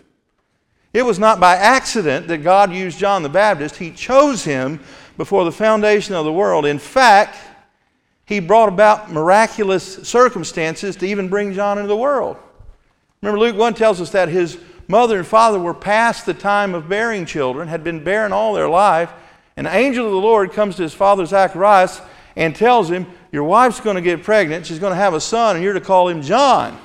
It 0.93 1.03
was 1.03 1.21
not 1.21 1.39
by 1.39 1.55
accident 1.55 2.27
that 2.29 2.39
God 2.39 2.73
used 2.73 2.99
John 2.99 3.23
the 3.23 3.29
Baptist. 3.29 3.77
He 3.77 3.93
chose 3.93 4.43
him 4.43 4.81
before 5.17 5.45
the 5.45 5.53
foundation 5.53 6.17
of 6.17 6.25
the 6.25 6.33
world. 6.33 6.67
In 6.67 6.81
fact, 6.81 7.37
he 8.25 8.41
brought 8.41 8.69
about 8.69 9.11
miraculous 9.11 10.09
circumstances 10.09 10.97
to 10.97 11.07
even 11.07 11.29
bring 11.29 11.53
John 11.53 11.79
into 11.79 11.89
the 11.89 11.97
world. 11.97 12.37
Remember, 13.23 13.39
Luke 13.39 13.57
1 13.57 13.75
tells 13.75 14.01
us 14.01 14.11
that 14.11 14.29
his 14.29 14.59
mother 14.89 15.19
and 15.19 15.27
father 15.27 15.59
were 15.59 15.75
past 15.75 16.25
the 16.25 16.35
time 16.35 16.75
of 16.75 16.89
bearing 16.89 17.27
children, 17.27 17.69
had 17.69 17.85
been 17.85 18.03
barren 18.03 18.33
all 18.33 18.55
their 18.55 18.69
life. 18.69 19.13
An 19.57 19.67
angel 19.67 20.07
of 20.07 20.13
the 20.13 20.19
Lord 20.19 20.53
comes 20.53 20.77
to 20.77 20.83
his 20.83 20.95
father 20.95 21.27
Zacharias 21.27 22.01
and 22.35 22.57
tells 22.57 22.91
him, 22.91 23.07
Your 23.31 23.45
wife's 23.45 23.81
going 23.81 23.97
to 23.97 24.03
get 24.03 24.23
pregnant. 24.23 24.65
She's 24.65 24.79
going 24.79 24.93
to 24.93 24.97
have 24.97 25.15
a 25.15 25.21
son, 25.21 25.57
and 25.57 25.65
you're 25.65 25.75
to 25.75 25.81
call 25.81 26.09
him 26.09 26.23
John. 26.23 26.79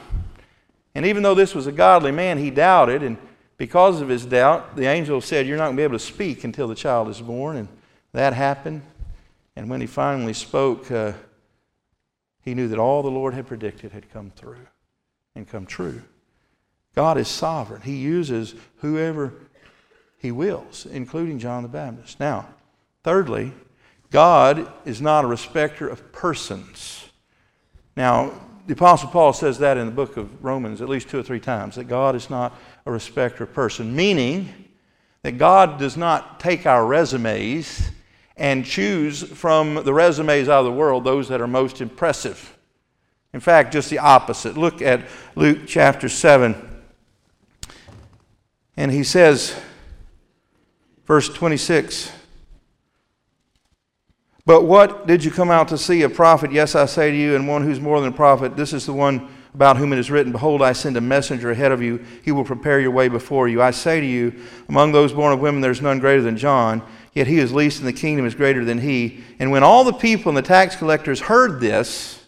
And 0.93 1.05
even 1.05 1.23
though 1.23 1.35
this 1.35 1.55
was 1.55 1.67
a 1.67 1.71
godly 1.71 2.11
man, 2.11 2.37
he 2.37 2.49
doubted. 2.49 3.01
And 3.01 3.17
because 3.57 4.01
of 4.01 4.09
his 4.09 4.25
doubt, 4.25 4.75
the 4.75 4.85
angel 4.85 5.21
said, 5.21 5.47
You're 5.47 5.57
not 5.57 5.65
going 5.65 5.77
to 5.77 5.79
be 5.79 5.83
able 5.83 5.97
to 5.97 6.03
speak 6.03 6.43
until 6.43 6.67
the 6.67 6.75
child 6.75 7.07
is 7.07 7.21
born. 7.21 7.57
And 7.57 7.67
that 8.11 8.33
happened. 8.33 8.81
And 9.55 9.69
when 9.69 9.79
he 9.79 9.87
finally 9.87 10.33
spoke, 10.33 10.91
uh, 10.91 11.13
he 12.41 12.53
knew 12.53 12.67
that 12.67 12.79
all 12.79 13.03
the 13.03 13.11
Lord 13.11 13.33
had 13.33 13.47
predicted 13.47 13.93
had 13.93 14.11
come 14.11 14.31
through 14.35 14.67
and 15.33 15.47
come 15.47 15.65
true. 15.65 16.01
God 16.95 17.17
is 17.17 17.27
sovereign. 17.27 17.81
He 17.81 17.97
uses 17.97 18.55
whoever 18.77 19.33
He 20.17 20.31
wills, 20.31 20.85
including 20.85 21.39
John 21.39 21.63
the 21.63 21.69
Baptist. 21.69 22.19
Now, 22.19 22.47
thirdly, 23.03 23.53
God 24.11 24.71
is 24.85 25.01
not 25.01 25.25
a 25.25 25.27
respecter 25.27 25.87
of 25.87 26.11
persons. 26.13 27.09
Now, 27.97 28.31
the 28.65 28.73
Apostle 28.73 29.09
Paul 29.09 29.33
says 29.33 29.59
that 29.59 29.77
in 29.77 29.85
the 29.85 29.91
book 29.91 30.17
of 30.17 30.43
Romans 30.43 30.81
at 30.81 30.89
least 30.89 31.09
two 31.09 31.19
or 31.19 31.23
three 31.23 31.39
times 31.39 31.75
that 31.75 31.83
God 31.83 32.15
is 32.15 32.29
not 32.29 32.57
a 32.85 32.91
respecter 32.91 33.43
of 33.43 33.53
person, 33.53 33.95
meaning 33.95 34.49
that 35.21 35.37
God 35.37 35.77
does 35.77 35.97
not 35.97 36.39
take 36.39 36.65
our 36.65 36.85
resumes 36.85 37.89
and 38.37 38.65
choose 38.65 39.21
from 39.21 39.75
the 39.75 39.93
resumes 39.93 40.49
out 40.49 40.59
of 40.59 40.65
the 40.65 40.71
world 40.71 41.03
those 41.03 41.27
that 41.27 41.41
are 41.41 41.47
most 41.47 41.81
impressive. 41.81 42.57
In 43.33 43.39
fact, 43.39 43.73
just 43.73 43.89
the 43.89 43.99
opposite. 43.99 44.57
Look 44.57 44.81
at 44.81 45.05
Luke 45.35 45.59
chapter 45.67 46.09
7. 46.09 46.74
And 48.77 48.91
he 48.91 49.03
says, 49.03 49.59
verse 51.05 51.29
26 51.29 52.11
But 54.45 54.63
what 54.63 55.07
did 55.07 55.23
you 55.23 55.31
come 55.31 55.49
out 55.49 55.69
to 55.69 55.77
see? 55.77 56.01
A 56.01 56.09
prophet? 56.09 56.51
Yes, 56.51 56.75
I 56.75 56.85
say 56.85 57.11
to 57.11 57.17
you, 57.17 57.35
and 57.35 57.47
one 57.47 57.63
who's 57.63 57.79
more 57.79 57.99
than 57.99 58.09
a 58.09 58.15
prophet. 58.15 58.57
This 58.57 58.73
is 58.73 58.85
the 58.85 58.93
one 58.93 59.29
about 59.55 59.77
whom 59.77 59.93
it 59.93 59.99
is 59.99 60.11
written, 60.11 60.33
Behold, 60.33 60.61
I 60.61 60.73
send 60.73 60.97
a 60.97 61.01
messenger 61.01 61.49
ahead 61.49 61.71
of 61.71 61.81
you. 61.81 62.03
He 62.23 62.33
will 62.33 62.43
prepare 62.43 62.81
your 62.81 62.91
way 62.91 63.07
before 63.07 63.47
you. 63.47 63.61
I 63.61 63.71
say 63.71 64.01
to 64.01 64.05
you, 64.05 64.33
among 64.67 64.91
those 64.91 65.13
born 65.13 65.31
of 65.31 65.39
women, 65.39 65.61
there's 65.61 65.81
none 65.81 65.99
greater 65.99 66.21
than 66.21 66.35
John, 66.35 66.83
yet 67.13 67.27
he 67.27 67.37
who 67.37 67.41
is 67.41 67.53
least 67.53 67.79
in 67.79 67.85
the 67.85 67.93
kingdom 67.93 68.25
is 68.25 68.35
greater 68.35 68.65
than 68.65 68.79
he. 68.79 69.23
And 69.39 69.51
when 69.51 69.63
all 69.63 69.85
the 69.85 69.93
people 69.93 70.29
and 70.29 70.37
the 70.37 70.41
tax 70.41 70.75
collectors 70.75 71.21
heard 71.21 71.61
this, 71.61 72.21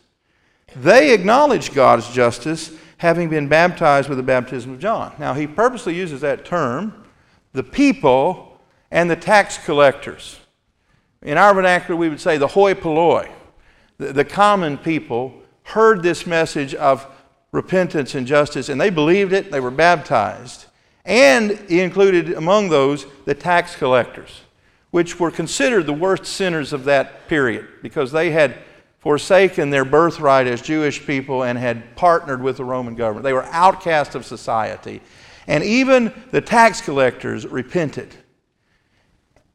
they 0.74 1.14
acknowledged 1.14 1.76
God's 1.76 2.10
justice, 2.10 2.72
having 2.98 3.30
been 3.30 3.48
baptized 3.48 4.10
with 4.10 4.18
the 4.18 4.24
baptism 4.24 4.74
of 4.74 4.80
John. 4.80 5.14
Now, 5.20 5.34
he 5.34 5.48
purposely 5.48 5.96
uses 5.96 6.22
that 6.22 6.46
term, 6.46 7.06
the 7.54 7.64
people 7.64 8.60
and 8.92 9.10
the 9.10 9.16
tax 9.16 9.58
collectors. 9.58 10.40
In 11.22 11.38
our 11.38 11.54
vernacular, 11.54 11.96
we 11.96 12.10
would 12.10 12.22
say 12.22 12.38
the 12.38 12.48
hoi 12.48 12.74
polloi, 12.74 13.30
the, 13.98 14.14
the 14.14 14.26
common 14.26 14.78
people, 14.78 15.34
heard 15.64 16.02
this 16.02 16.26
message 16.26 16.74
of 16.76 17.06
repentance 17.52 18.16
and 18.16 18.26
justice, 18.26 18.70
and 18.70 18.80
they 18.80 18.90
believed 18.90 19.34
it, 19.34 19.52
they 19.52 19.60
were 19.60 19.72
baptized. 19.72 20.66
And 21.06 21.52
he 21.70 21.82
included 21.82 22.34
among 22.34 22.70
those 22.70 23.06
the 23.26 23.34
tax 23.34 23.76
collectors, 23.76 24.42
which 24.92 25.20
were 25.20 25.32
considered 25.32 25.86
the 25.86 25.94
worst 25.94 26.26
sinners 26.26 26.74
of 26.74 26.84
that 26.86 27.28
period 27.28 27.68
because 27.82 28.12
they 28.12 28.32
had 28.32 28.58
forsaken 29.08 29.70
their 29.70 29.86
birthright 29.86 30.48
as 30.48 30.62
Jewish 30.62 31.06
people 31.06 31.44
and 31.44 31.58
had 31.58 31.96
partnered 31.96 32.42
with 32.42 32.58
the 32.58 32.66
Roman 32.66 32.94
government. 32.94 33.24
They 33.24 33.32
were 33.32 33.46
outcasts 33.46 34.16
of 34.16 34.26
society. 34.26 35.00
And 35.48 35.64
even 35.64 36.12
the 36.32 36.42
tax 36.42 36.82
collectors 36.82 37.48
repented. 37.48 38.14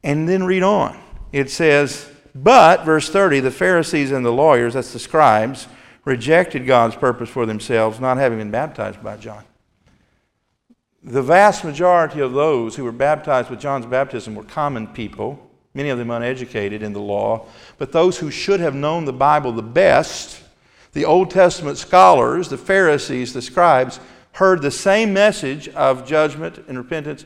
And 0.03 0.27
then 0.27 0.43
read 0.43 0.63
on. 0.63 0.99
It 1.31 1.51
says, 1.51 2.09
But, 2.33 2.83
verse 2.83 3.09
30, 3.09 3.41
the 3.41 3.51
Pharisees 3.51 4.09
and 4.09 4.25
the 4.25 4.31
lawyers, 4.31 4.73
that's 4.73 4.91
the 4.91 4.97
scribes, 4.97 5.67
rejected 6.03 6.65
God's 6.65 6.95
purpose 6.95 7.29
for 7.29 7.45
themselves, 7.45 7.99
not 7.99 8.17
having 8.17 8.39
been 8.39 8.49
baptized 8.49 9.03
by 9.03 9.17
John. 9.17 9.43
The 11.03 11.21
vast 11.21 11.63
majority 11.63 12.21
of 12.21 12.33
those 12.33 12.75
who 12.75 12.83
were 12.83 12.91
baptized 12.91 13.51
with 13.51 13.59
John's 13.59 13.85
baptism 13.85 14.33
were 14.33 14.45
common 14.45 14.87
people, 14.87 15.51
many 15.73 15.89
of 15.89 15.97
them 15.97 16.11
uneducated 16.11 16.83
in 16.83 16.93
the 16.93 16.99
law, 16.99 17.45
but 17.77 17.91
those 17.91 18.19
who 18.19 18.29
should 18.29 18.59
have 18.59 18.75
known 18.75 19.05
the 19.05 19.13
Bible 19.13 19.51
the 19.51 19.61
best, 19.61 20.41
the 20.93 21.05
Old 21.05 21.31
Testament 21.31 21.77
scholars, 21.77 22.49
the 22.49 22.57
Pharisees, 22.57 23.33
the 23.33 23.41
scribes, 23.41 23.99
heard 24.33 24.61
the 24.61 24.71
same 24.71 25.13
message 25.13 25.67
of 25.69 26.05
judgment 26.07 26.63
and 26.67 26.77
repentance. 26.77 27.25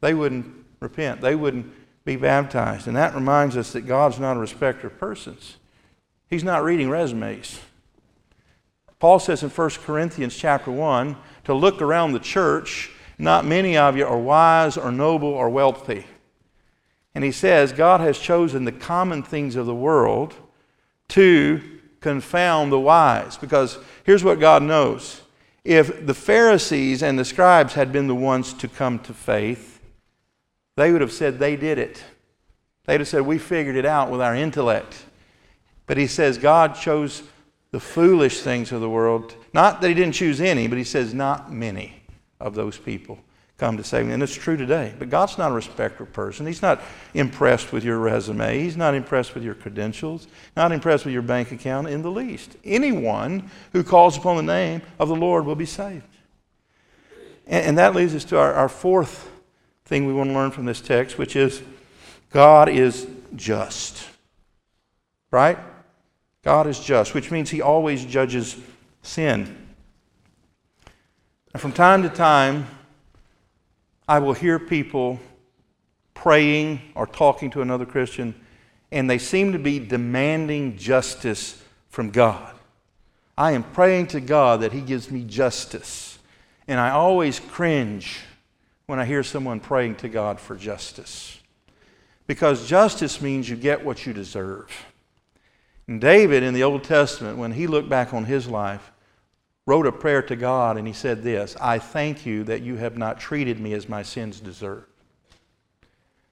They 0.00 0.14
wouldn't 0.14 0.46
repent, 0.80 1.20
they 1.20 1.34
wouldn't 1.34 1.72
be 2.04 2.16
baptized. 2.16 2.86
And 2.86 2.96
that 2.96 3.14
reminds 3.14 3.56
us 3.56 3.72
that 3.72 3.82
God's 3.82 4.18
not 4.18 4.36
a 4.36 4.40
respecter 4.40 4.86
of 4.86 4.98
persons, 4.98 5.56
He's 6.28 6.44
not 6.44 6.64
reading 6.64 6.90
resumes. 6.90 7.60
Paul 8.98 9.20
says 9.20 9.42
in 9.44 9.50
1 9.50 9.70
Corinthians 9.84 10.36
chapter 10.36 10.72
1 10.72 11.16
to 11.44 11.54
look 11.54 11.80
around 11.80 12.12
the 12.12 12.18
church, 12.18 12.90
not 13.16 13.44
many 13.44 13.76
of 13.76 13.96
you 13.96 14.04
are 14.04 14.18
wise 14.18 14.76
or 14.76 14.90
noble 14.90 15.28
or 15.28 15.48
wealthy. 15.48 16.04
And 17.18 17.24
he 17.24 17.32
says, 17.32 17.72
God 17.72 18.00
has 18.00 18.16
chosen 18.16 18.64
the 18.64 18.70
common 18.70 19.24
things 19.24 19.56
of 19.56 19.66
the 19.66 19.74
world 19.74 20.36
to 21.08 21.60
confound 21.98 22.70
the 22.70 22.78
wise. 22.78 23.36
Because 23.36 23.76
here's 24.04 24.22
what 24.22 24.38
God 24.38 24.62
knows 24.62 25.22
if 25.64 26.06
the 26.06 26.14
Pharisees 26.14 27.02
and 27.02 27.18
the 27.18 27.24
scribes 27.24 27.74
had 27.74 27.90
been 27.90 28.06
the 28.06 28.14
ones 28.14 28.54
to 28.54 28.68
come 28.68 29.00
to 29.00 29.12
faith, 29.12 29.80
they 30.76 30.92
would 30.92 31.00
have 31.00 31.10
said 31.10 31.40
they 31.40 31.56
did 31.56 31.76
it. 31.76 32.04
They'd 32.84 33.00
have 33.00 33.08
said, 33.08 33.22
We 33.22 33.38
figured 33.38 33.74
it 33.74 33.84
out 33.84 34.12
with 34.12 34.20
our 34.20 34.36
intellect. 34.36 35.04
But 35.86 35.96
he 35.96 36.06
says, 36.06 36.38
God 36.38 36.76
chose 36.76 37.24
the 37.72 37.80
foolish 37.80 38.42
things 38.42 38.70
of 38.70 38.80
the 38.80 38.88
world. 38.88 39.34
Not 39.52 39.80
that 39.80 39.88
he 39.88 39.94
didn't 39.94 40.14
choose 40.14 40.40
any, 40.40 40.68
but 40.68 40.78
he 40.78 40.84
says 40.84 41.12
not 41.12 41.52
many 41.52 42.00
of 42.38 42.54
those 42.54 42.78
people 42.78 43.18
come 43.58 43.76
to 43.76 43.84
save 43.84 44.06
me. 44.06 44.12
And 44.12 44.22
it's 44.22 44.34
true 44.34 44.56
today. 44.56 44.94
But 44.98 45.10
God's 45.10 45.36
not 45.36 45.50
a 45.50 45.54
respecter 45.54 46.04
of 46.04 46.12
person. 46.12 46.46
He's 46.46 46.62
not 46.62 46.80
impressed 47.12 47.72
with 47.72 47.84
your 47.84 47.98
resume. 47.98 48.60
He's 48.60 48.76
not 48.76 48.94
impressed 48.94 49.34
with 49.34 49.42
your 49.42 49.54
credentials, 49.54 50.28
not 50.56 50.70
impressed 50.70 51.04
with 51.04 51.12
your 51.12 51.22
bank 51.22 51.50
account 51.50 51.88
in 51.88 52.02
the 52.02 52.10
least. 52.10 52.56
Anyone 52.64 53.50
who 53.72 53.82
calls 53.82 54.16
upon 54.16 54.36
the 54.36 54.42
name 54.44 54.82
of 55.00 55.08
the 55.08 55.16
Lord 55.16 55.44
will 55.44 55.56
be 55.56 55.66
saved. 55.66 56.06
And, 57.48 57.66
and 57.66 57.78
that 57.78 57.96
leads 57.96 58.14
us 58.14 58.24
to 58.26 58.38
our, 58.38 58.54
our 58.54 58.68
fourth 58.68 59.28
thing 59.86 60.06
we 60.06 60.12
want 60.12 60.30
to 60.30 60.34
learn 60.34 60.52
from 60.52 60.64
this 60.64 60.80
text, 60.80 61.18
which 61.18 61.34
is 61.34 61.60
God 62.30 62.68
is 62.68 63.08
just. 63.34 64.08
Right? 65.32 65.58
God 66.44 66.68
is 66.68 66.78
just, 66.78 67.12
which 67.12 67.32
means 67.32 67.50
He 67.50 67.60
always 67.60 68.04
judges 68.04 68.56
sin. 69.02 69.66
And 71.52 71.60
from 71.60 71.72
time 71.72 72.02
to 72.04 72.08
time, 72.08 72.68
I 74.08 74.20
will 74.20 74.32
hear 74.32 74.58
people 74.58 75.20
praying 76.14 76.80
or 76.94 77.06
talking 77.06 77.50
to 77.50 77.60
another 77.62 77.84
Christian, 77.84 78.34
and 78.90 79.08
they 79.08 79.18
seem 79.18 79.52
to 79.52 79.58
be 79.58 79.78
demanding 79.78 80.78
justice 80.78 81.62
from 81.90 82.10
God. 82.10 82.54
I 83.36 83.52
am 83.52 83.62
praying 83.62 84.08
to 84.08 84.20
God 84.20 84.62
that 84.62 84.72
He 84.72 84.80
gives 84.80 85.10
me 85.10 85.24
justice. 85.24 86.18
And 86.66 86.80
I 86.80 86.90
always 86.90 87.38
cringe 87.38 88.20
when 88.86 88.98
I 88.98 89.04
hear 89.04 89.22
someone 89.22 89.60
praying 89.60 89.96
to 89.96 90.08
God 90.08 90.40
for 90.40 90.56
justice. 90.56 91.38
Because 92.26 92.66
justice 92.68 93.20
means 93.20 93.48
you 93.48 93.56
get 93.56 93.84
what 93.84 94.06
you 94.06 94.12
deserve. 94.12 94.70
And 95.86 96.00
David 96.00 96.42
in 96.42 96.52
the 96.52 96.62
Old 96.62 96.84
Testament, 96.84 97.38
when 97.38 97.52
he 97.52 97.66
looked 97.66 97.88
back 97.88 98.12
on 98.12 98.24
his 98.24 98.48
life, 98.48 98.90
wrote 99.68 99.86
a 99.86 99.92
prayer 99.92 100.22
to 100.22 100.34
God 100.34 100.78
and 100.78 100.86
he 100.86 100.94
said 100.94 101.22
this 101.22 101.54
I 101.60 101.78
thank 101.78 102.24
you 102.24 102.42
that 102.44 102.62
you 102.62 102.76
have 102.76 102.96
not 102.96 103.20
treated 103.20 103.60
me 103.60 103.74
as 103.74 103.86
my 103.86 104.02
sins 104.02 104.40
deserve. 104.40 104.84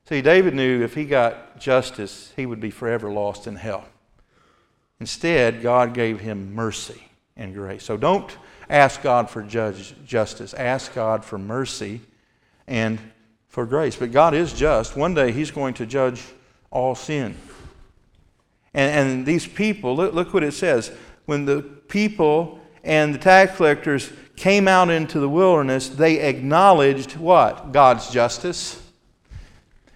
See, 0.09 0.23
David 0.23 0.55
knew 0.55 0.83
if 0.83 0.95
he 0.95 1.05
got 1.05 1.61
justice, 1.61 2.33
he 2.35 2.47
would 2.47 2.61
be 2.61 2.71
forever 2.71 3.13
lost 3.13 3.47
in 3.47 3.57
hell. 3.57 3.85
Instead, 5.01 5.61
God 5.61 5.93
gave 5.93 6.21
him 6.21 6.55
mercy 6.55 7.03
and 7.37 7.53
grace. 7.53 7.85
So 7.85 7.99
don't 7.99 8.35
ask 8.71 9.03
God 9.03 9.29
for 9.29 9.43
judge, 9.43 9.95
justice, 10.07 10.55
ask 10.55 10.95
God 10.95 11.23
for 11.23 11.37
mercy 11.37 12.01
and 12.67 12.99
for 13.49 13.67
grace. 13.67 13.97
But 13.97 14.13
God 14.13 14.33
is 14.33 14.55
just. 14.55 14.97
One 14.97 15.13
day, 15.13 15.31
He's 15.31 15.51
going 15.51 15.75
to 15.75 15.85
judge 15.85 16.23
all 16.71 16.95
sin. 16.95 17.37
And, 18.73 19.09
and 19.09 19.27
these 19.27 19.47
people, 19.47 19.95
look, 19.95 20.15
look 20.15 20.33
what 20.33 20.43
it 20.43 20.53
says. 20.53 20.91
When 21.27 21.45
the 21.45 21.61
people 21.61 22.61
and 22.87 23.13
the 23.13 23.19
tax 23.19 23.57
collectors 23.57 24.11
came 24.37 24.69
out 24.69 24.91
into 24.91 25.19
the 25.19 25.29
wilderness, 25.29 25.89
they 25.89 26.21
acknowledged 26.21 27.17
what? 27.17 27.73
God's 27.73 28.11
justice. 28.11 28.83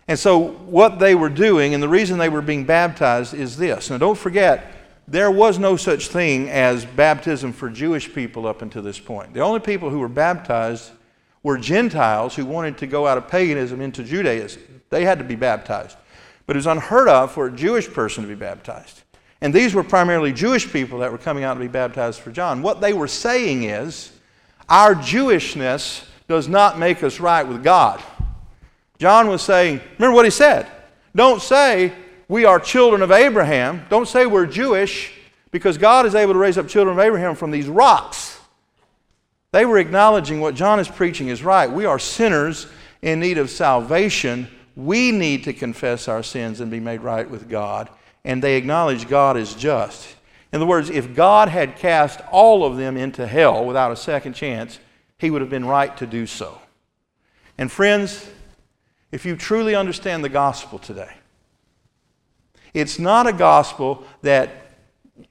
And 0.08 0.18
so, 0.18 0.38
what 0.38 0.98
they 0.98 1.14
were 1.14 1.28
doing, 1.28 1.72
and 1.72 1.82
the 1.82 1.88
reason 1.88 2.18
they 2.18 2.28
were 2.28 2.42
being 2.42 2.64
baptized 2.64 3.32
is 3.32 3.56
this. 3.56 3.90
Now, 3.90 3.98
don't 3.98 4.18
forget, 4.18 4.72
there 5.06 5.30
was 5.30 5.58
no 5.58 5.76
such 5.76 6.08
thing 6.08 6.50
as 6.50 6.84
baptism 6.84 7.52
for 7.52 7.70
Jewish 7.70 8.12
people 8.12 8.46
up 8.46 8.62
until 8.62 8.82
this 8.82 8.98
point. 8.98 9.34
The 9.34 9.40
only 9.40 9.60
people 9.60 9.88
who 9.88 10.00
were 10.00 10.08
baptized 10.08 10.90
were 11.42 11.58
Gentiles 11.58 12.34
who 12.34 12.44
wanted 12.44 12.78
to 12.78 12.86
go 12.86 13.06
out 13.06 13.18
of 13.18 13.28
paganism 13.28 13.80
into 13.80 14.02
Judaism. 14.02 14.82
They 14.90 15.04
had 15.04 15.18
to 15.18 15.24
be 15.24 15.36
baptized. 15.36 15.96
But 16.46 16.56
it 16.56 16.58
was 16.58 16.66
unheard 16.66 17.08
of 17.08 17.30
for 17.32 17.46
a 17.46 17.52
Jewish 17.52 17.88
person 17.88 18.24
to 18.24 18.28
be 18.28 18.34
baptized. 18.34 19.02
And 19.40 19.54
these 19.54 19.74
were 19.74 19.84
primarily 19.84 20.32
Jewish 20.32 20.70
people 20.70 20.98
that 20.98 21.10
were 21.10 21.18
coming 21.18 21.44
out 21.44 21.54
to 21.54 21.60
be 21.60 21.68
baptized 21.68 22.20
for 22.20 22.30
John. 22.30 22.62
What 22.62 22.80
they 22.80 22.92
were 22.92 23.08
saying 23.08 23.64
is, 23.64 24.12
our 24.68 24.94
Jewishness 24.94 26.04
does 26.28 26.46
not 26.46 26.78
make 26.78 27.02
us 27.02 27.20
right 27.20 27.46
with 27.46 27.64
God. 27.64 28.02
John 28.98 29.28
was 29.28 29.42
saying, 29.42 29.80
remember 29.98 30.14
what 30.14 30.26
he 30.26 30.30
said? 30.30 30.66
Don't 31.14 31.42
say 31.42 31.92
we 32.28 32.44
are 32.44 32.60
children 32.60 33.02
of 33.02 33.10
Abraham. 33.10 33.84
Don't 33.88 34.06
say 34.06 34.26
we're 34.26 34.46
Jewish 34.46 35.12
because 35.50 35.78
God 35.78 36.06
is 36.06 36.14
able 36.14 36.34
to 36.34 36.38
raise 36.38 36.58
up 36.58 36.68
children 36.68 36.96
of 36.96 37.04
Abraham 37.04 37.34
from 37.34 37.50
these 37.50 37.66
rocks. 37.66 38.38
They 39.52 39.64
were 39.64 39.78
acknowledging 39.78 40.40
what 40.40 40.54
John 40.54 40.78
is 40.78 40.86
preaching 40.86 41.28
is 41.28 41.42
right. 41.42 41.68
We 41.68 41.86
are 41.86 41.98
sinners 41.98 42.68
in 43.02 43.18
need 43.18 43.38
of 43.38 43.50
salvation 43.50 44.48
we 44.76 45.12
need 45.12 45.44
to 45.44 45.52
confess 45.52 46.08
our 46.08 46.22
sins 46.22 46.60
and 46.60 46.70
be 46.70 46.80
made 46.80 47.00
right 47.00 47.28
with 47.28 47.48
God. 47.48 47.88
And 48.24 48.42
they 48.42 48.56
acknowledge 48.56 49.08
God 49.08 49.36
is 49.36 49.54
just. 49.54 50.16
In 50.52 50.56
other 50.56 50.66
words, 50.66 50.90
if 50.90 51.14
God 51.14 51.48
had 51.48 51.76
cast 51.76 52.20
all 52.30 52.64
of 52.64 52.76
them 52.76 52.96
into 52.96 53.26
hell 53.26 53.64
without 53.64 53.92
a 53.92 53.96
second 53.96 54.34
chance, 54.34 54.78
he 55.18 55.30
would 55.30 55.40
have 55.40 55.50
been 55.50 55.64
right 55.64 55.96
to 55.98 56.06
do 56.06 56.26
so. 56.26 56.60
And 57.56 57.70
friends, 57.70 58.28
if 59.12 59.24
you 59.24 59.36
truly 59.36 59.74
understand 59.74 60.24
the 60.24 60.28
gospel 60.28 60.78
today, 60.78 61.12
it's 62.74 62.98
not 62.98 63.26
a 63.26 63.32
gospel 63.32 64.04
that 64.22 64.50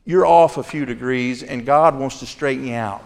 you're 0.06 0.26
off 0.26 0.58
a 0.58 0.64
few 0.64 0.86
degrees 0.86 1.44
and 1.44 1.66
God 1.66 1.98
wants 1.98 2.20
to 2.20 2.26
straighten 2.26 2.68
you 2.68 2.76
out. 2.76 3.04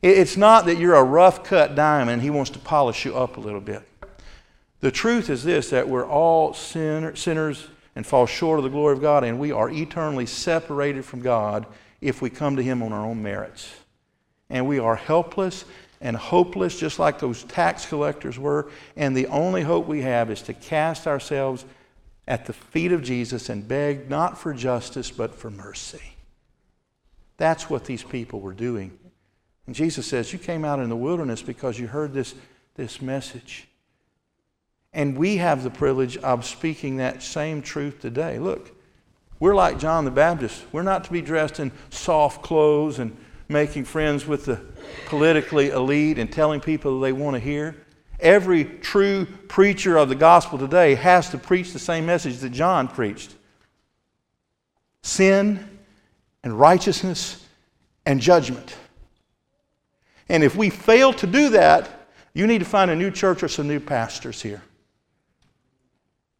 It's 0.00 0.36
not 0.36 0.66
that 0.66 0.78
you're 0.78 0.94
a 0.94 1.02
rough 1.02 1.42
cut 1.42 1.74
diamond 1.74 2.22
He 2.22 2.30
wants 2.30 2.50
to 2.50 2.58
polish 2.58 3.04
you 3.04 3.16
up 3.16 3.36
a 3.36 3.40
little 3.40 3.60
bit. 3.60 3.82
The 4.80 4.92
truth 4.92 5.28
is 5.28 5.42
this 5.42 5.70
that 5.70 5.88
we're 5.88 6.06
all 6.06 6.54
sinner, 6.54 7.16
sinners 7.16 7.66
and 7.98 8.06
fall 8.06 8.26
short 8.26 8.60
of 8.60 8.62
the 8.62 8.70
glory 8.70 8.92
of 8.92 9.00
God, 9.00 9.24
and 9.24 9.40
we 9.40 9.50
are 9.50 9.68
eternally 9.68 10.24
separated 10.24 11.04
from 11.04 11.20
God 11.20 11.66
if 12.00 12.22
we 12.22 12.30
come 12.30 12.54
to 12.54 12.62
Him 12.62 12.80
on 12.80 12.92
our 12.92 13.04
own 13.04 13.24
merits. 13.24 13.74
And 14.48 14.68
we 14.68 14.78
are 14.78 14.94
helpless 14.94 15.64
and 16.00 16.16
hopeless, 16.16 16.78
just 16.78 17.00
like 17.00 17.18
those 17.18 17.42
tax 17.42 17.86
collectors 17.86 18.38
were. 18.38 18.70
And 18.94 19.16
the 19.16 19.26
only 19.26 19.62
hope 19.62 19.88
we 19.88 20.02
have 20.02 20.30
is 20.30 20.42
to 20.42 20.54
cast 20.54 21.08
ourselves 21.08 21.64
at 22.28 22.46
the 22.46 22.52
feet 22.52 22.92
of 22.92 23.02
Jesus 23.02 23.48
and 23.48 23.66
beg 23.66 24.08
not 24.08 24.38
for 24.38 24.54
justice, 24.54 25.10
but 25.10 25.34
for 25.34 25.50
mercy. 25.50 26.14
That's 27.36 27.68
what 27.68 27.84
these 27.84 28.04
people 28.04 28.38
were 28.38 28.54
doing. 28.54 28.96
And 29.66 29.74
Jesus 29.74 30.06
says, 30.06 30.32
You 30.32 30.38
came 30.38 30.64
out 30.64 30.78
in 30.78 30.88
the 30.88 30.94
wilderness 30.94 31.42
because 31.42 31.80
you 31.80 31.88
heard 31.88 32.14
this, 32.14 32.36
this 32.76 33.02
message. 33.02 33.67
And 34.92 35.16
we 35.16 35.36
have 35.36 35.62
the 35.62 35.70
privilege 35.70 36.16
of 36.18 36.44
speaking 36.44 36.96
that 36.96 37.22
same 37.22 37.62
truth 37.62 38.00
today. 38.00 38.38
Look, 38.38 38.74
we're 39.38 39.54
like 39.54 39.78
John 39.78 40.04
the 40.04 40.10
Baptist. 40.10 40.64
We're 40.72 40.82
not 40.82 41.04
to 41.04 41.12
be 41.12 41.20
dressed 41.20 41.60
in 41.60 41.70
soft 41.90 42.42
clothes 42.42 42.98
and 42.98 43.16
making 43.48 43.84
friends 43.84 44.26
with 44.26 44.44
the 44.46 44.60
politically 45.06 45.70
elite 45.70 46.18
and 46.18 46.32
telling 46.32 46.60
people 46.60 47.00
they 47.00 47.12
want 47.12 47.34
to 47.34 47.40
hear. 47.40 47.76
Every 48.20 48.64
true 48.64 49.26
preacher 49.46 49.96
of 49.96 50.08
the 50.08 50.14
gospel 50.14 50.58
today 50.58 50.96
has 50.96 51.30
to 51.30 51.38
preach 51.38 51.72
the 51.72 51.78
same 51.78 52.04
message 52.04 52.38
that 52.38 52.50
John 52.50 52.88
preached 52.88 53.34
sin 55.02 55.78
and 56.42 56.58
righteousness 56.58 57.46
and 58.04 58.20
judgment. 58.20 58.76
And 60.28 60.42
if 60.42 60.56
we 60.56 60.68
fail 60.68 61.12
to 61.14 61.26
do 61.26 61.50
that, 61.50 61.88
you 62.34 62.46
need 62.46 62.58
to 62.58 62.64
find 62.64 62.90
a 62.90 62.96
new 62.96 63.10
church 63.10 63.42
or 63.42 63.48
some 63.48 63.68
new 63.68 63.80
pastors 63.80 64.42
here. 64.42 64.62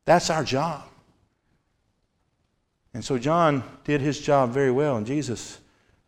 That's 0.08 0.30
our 0.30 0.42
job. 0.42 0.84
And 2.94 3.04
so 3.04 3.18
John 3.18 3.62
did 3.84 4.00
his 4.00 4.18
job 4.18 4.52
very 4.52 4.70
well, 4.70 4.96
and 4.96 5.06
Jesus 5.06 5.58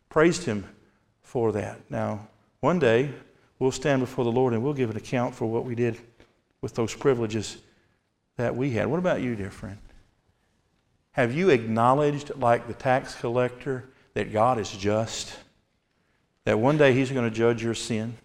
praised 0.09 0.43
him 0.43 0.65
for 1.21 1.51
that. 1.51 1.79
Now, 1.87 2.27
one 2.61 2.79
day, 2.79 3.11
we'll 3.59 3.71
stand 3.71 3.99
before 3.99 4.25
the 4.25 4.31
Lord 4.31 4.53
and 4.53 4.63
we'll 4.63 4.73
give 4.73 4.89
an 4.89 4.97
account 4.97 5.35
for 5.35 5.45
what 5.45 5.65
we 5.65 5.75
did 5.75 5.99
with 6.61 6.73
those 6.73 6.95
privileges 6.95 7.59
that 8.37 8.55
we 8.55 8.71
had. 8.71 8.87
What 8.87 8.97
about 8.97 9.21
you, 9.21 9.35
dear 9.35 9.51
friend? 9.51 9.77
Have 11.11 11.35
you 11.35 11.51
acknowledged, 11.51 12.31
like 12.37 12.65
the 12.65 12.73
tax 12.73 13.13
collector, 13.13 13.87
that 14.15 14.33
God 14.33 14.57
is 14.57 14.71
just? 14.71 15.31
That 16.45 16.57
one 16.57 16.79
day 16.79 16.93
He's 16.93 17.11
going 17.11 17.29
to 17.29 17.35
judge 17.35 17.61
your 17.61 17.75
sin? 17.75 18.17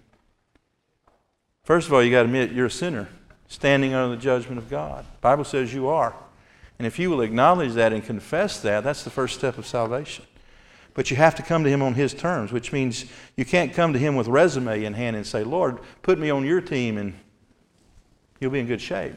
First 1.65 1.87
of 1.87 1.93
all, 1.93 2.03
you 2.03 2.11
got 2.11 2.21
to 2.21 2.29
admit 2.29 2.53
you're 2.53 2.65
a 2.65 2.71
sinner 2.71 3.11
standing 3.49 3.95
under 3.95 4.15
the 4.15 4.21
judgment 4.21 4.59
of 4.59 4.69
God. 4.69 5.05
The 5.05 5.21
Bible 5.21 5.45
says 5.45 5.73
you 5.73 5.89
are. 5.89 6.15
And 6.79 6.87
if 6.87 6.99
you 6.99 7.11
will 7.11 7.23
acknowledge 7.23 7.73
that 7.73 7.93
and 7.93 8.05
confess 8.05 8.61
that, 8.61 8.85
that's 8.85 9.03
the 9.03 9.11
first 9.11 9.39
step 9.39 9.57
of 9.57 9.67
salvation. 9.67 10.25
But 10.93 11.11
you 11.11 11.17
have 11.17 11.35
to 11.37 11.43
come 11.43 11.65
to 11.65 11.71
him 11.71 11.83
on 11.83 11.95
his 11.95 12.15
terms, 12.15 12.53
which 12.53 12.73
means 12.73 13.07
you 13.37 13.45
can't 13.45 13.73
come 13.73 13.93
to 13.93 13.99
him 13.99 14.17
with 14.17 14.29
resume 14.29 14.85
in 14.85 14.95
hand 14.95 15.17
and 15.17 15.27
say, 15.27 15.45
"Lord, 15.45 15.79
put 16.03 16.19
me 16.19 16.31
on 16.31 16.45
your 16.45 16.61
team 16.61 16.99
and 16.99 17.19
you'll 18.41 18.51
be 18.51 18.61
in 18.61 18.67
good 18.67 18.81
shape." 18.81 19.15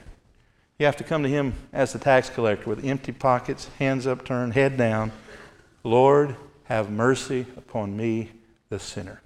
You 0.78 0.86
have 0.86 0.98
to 0.98 1.04
come 1.04 1.24
to 1.24 1.30
him 1.30 1.54
as 1.74 1.92
the 1.92 2.00
tax 2.00 2.30
collector 2.30 2.70
with 2.70 2.86
empty 2.86 3.12
pockets, 3.12 3.70
hands 3.80 4.08
upturned, 4.08 4.54
head 4.54 4.78
down. 4.78 5.12
Lord, 5.84 6.36
have 6.66 6.90
mercy 6.90 7.46
upon 7.58 7.98
me, 7.98 8.32
the 8.70 8.80
sinner. 8.80 9.22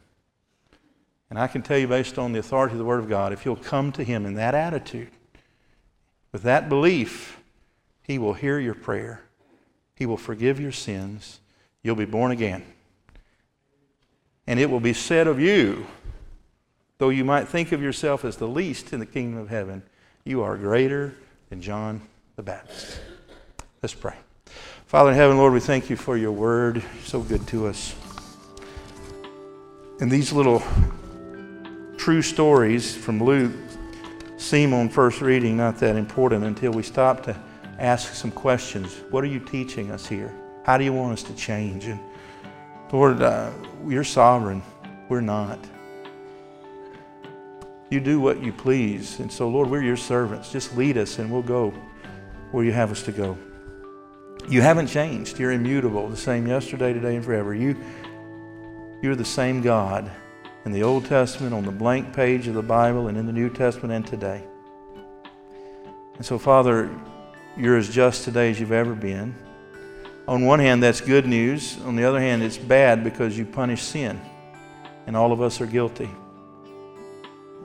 And 1.34 1.40
I 1.40 1.48
can 1.48 1.64
tell 1.64 1.80
you, 1.80 1.88
based 1.88 2.20
on 2.20 2.32
the 2.32 2.38
authority 2.38 2.74
of 2.74 2.78
the 2.78 2.86
Word 2.86 3.00
of 3.00 3.10
God, 3.10 3.34
if 3.34 3.44
you'll 3.44 3.56
come 3.56 3.92
to 3.94 4.04
Him 4.04 4.28
in 4.28 4.36
that 4.36 4.54
attitude, 4.54 5.10
with 6.32 6.44
that 6.44 6.70
belief, 6.70 7.40
He 8.04 8.20
will 8.20 8.36
hear 8.36 8.60
your 8.60 8.76
prayer, 8.76 9.24
He 9.96 10.06
will 10.06 10.16
forgive 10.16 10.60
your 10.60 10.72
sins, 10.72 11.40
you'll 11.82 11.96
be 11.96 12.06
born 12.06 12.30
again. 12.30 12.64
And 14.46 14.60
it 14.60 14.70
will 14.70 14.80
be 14.80 14.94
said 14.94 15.26
of 15.26 15.40
you, 15.40 15.88
though 17.00 17.10
you 17.10 17.26
might 17.26 17.48
think 17.48 17.72
of 17.72 17.82
yourself 17.82 18.24
as 18.24 18.38
the 18.38 18.48
least 18.48 18.94
in 18.94 19.00
the 19.00 19.06
kingdom 19.08 19.40
of 19.40 19.50
heaven, 19.50 19.82
you 20.24 20.44
are 20.44 20.56
greater 20.56 21.16
than 21.50 21.64
John 21.64 22.02
the 22.36 22.44
Baptist. 22.44 23.00
Let's 23.82 23.96
pray. 23.96 24.18
Father 24.86 25.10
in 25.10 25.16
heaven, 25.16 25.40
Lord, 25.40 25.54
we 25.54 25.62
thank 25.62 25.90
you 25.90 25.96
for 25.96 26.16
your 26.16 26.32
word. 26.32 26.84
So 27.06 27.22
good 27.22 27.48
to 27.48 27.66
us. 27.66 27.96
And 30.00 30.12
these 30.12 30.32
little 30.32 30.62
true 32.04 32.22
stories 32.22 32.94
from 32.94 33.24
Luke 33.24 33.54
seem 34.36 34.74
on 34.74 34.90
first 34.90 35.22
reading 35.22 35.56
not 35.56 35.78
that 35.78 35.96
important 35.96 36.44
until 36.44 36.74
we 36.74 36.84
stop 36.84 37.24
to 37.24 37.34
ask 37.80 38.14
some 38.14 38.30
questions. 38.30 38.94
What 39.10 39.24
are 39.24 39.28
you 39.28 39.40
teaching 39.40 39.90
us 39.90 40.06
here? 40.06 40.36
How 40.66 40.78
do 40.78 40.84
you 40.84 40.92
want 40.92 41.14
us 41.14 41.24
to 41.24 41.34
change? 41.34 41.86
And 41.86 42.02
Lord, 42.92 43.22
uh, 43.22 43.52
you're 43.88 44.04
sovereign. 44.04 44.62
We're 45.08 45.22
not. 45.22 45.58
You 47.90 48.02
do 48.02 48.20
what 48.20 48.44
you 48.44 48.52
please. 48.52 49.22
And 49.22 49.32
so, 49.32 49.48
Lord, 49.48 49.70
we're 49.70 49.82
your 49.82 49.96
servants. 49.96 50.52
Just 50.52 50.76
lead 50.76 50.98
us 50.98 51.20
and 51.20 51.32
we'll 51.32 51.42
go 51.42 51.70
where 52.52 52.66
you 52.66 52.74
have 52.74 52.92
us 52.92 53.02
to 53.04 53.14
go. 53.14 53.38
You 54.50 54.62
haven't 54.62 54.88
changed. 54.88 55.40
You're 55.40 55.54
immutable, 55.54 56.10
the 56.10 56.18
same 56.18 56.48
yesterday, 56.48 56.92
today, 56.92 57.16
and 57.16 57.24
forever. 57.24 57.56
You, 57.56 57.82
you're 59.02 59.16
the 59.16 59.24
same 59.24 59.62
God 59.62 60.12
in 60.66 60.72
the 60.72 60.84
Old 60.84 61.06
Testament, 61.06 61.54
on 61.54 61.66
the 61.66 61.72
blank 61.72 62.14
page 62.14 62.48
of 62.48 62.54
the 62.54 62.64
Bible, 62.64 63.08
and 63.08 63.18
in 63.18 63.26
the 63.26 63.34
New 63.34 63.50
Testament 63.50 63.94
and 63.94 64.08
today. 64.08 64.44
And 66.16 66.26
so, 66.26 66.38
Father, 66.38 66.90
you're 67.58 67.78
as 67.78 67.90
just 67.90 68.24
today 68.24 68.50
as 68.50 68.60
you've 68.60 68.72
ever 68.72 68.96
been. 68.96 69.36
On 70.28 70.46
one 70.46 70.60
hand, 70.60 70.82
that's 70.82 71.02
good 71.02 71.26
news. 71.26 71.80
On 71.82 71.96
the 71.96 72.06
other 72.06 72.20
hand, 72.20 72.44
it's 72.44 72.58
bad 72.58 73.04
because 73.04 73.38
you 73.38 73.46
punish 73.46 73.82
sin, 73.82 74.22
and 75.06 75.18
all 75.18 75.32
of 75.32 75.42
us 75.42 75.60
are 75.60 75.66
guilty. 75.66 76.10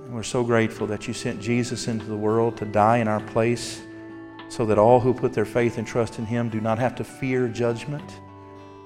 And 0.05 0.15
we're 0.15 0.23
so 0.23 0.43
grateful 0.43 0.87
that 0.89 1.07
you 1.07 1.15
sent 1.15 1.41
Jesus 1.41 1.87
into 1.87 2.07
the 2.07 2.17
world 2.17 2.57
to 2.57 2.65
die 2.65 2.97
in 2.99 3.09
our 3.09 3.21
place 3.21 3.83
so 4.49 4.65
that 4.67 4.79
all 4.79 4.99
who 4.99 5.13
put 5.13 5.35
their 5.35 5.45
faith 5.45 5.79
and 5.79 5.87
trust 5.87 6.19
in 6.19 6.27
him 6.27 6.49
do 6.49 6.61
not 6.61 6.79
have 6.79 6.97
to 6.97 7.05
fear 7.05 7.47
judgment 7.47 8.11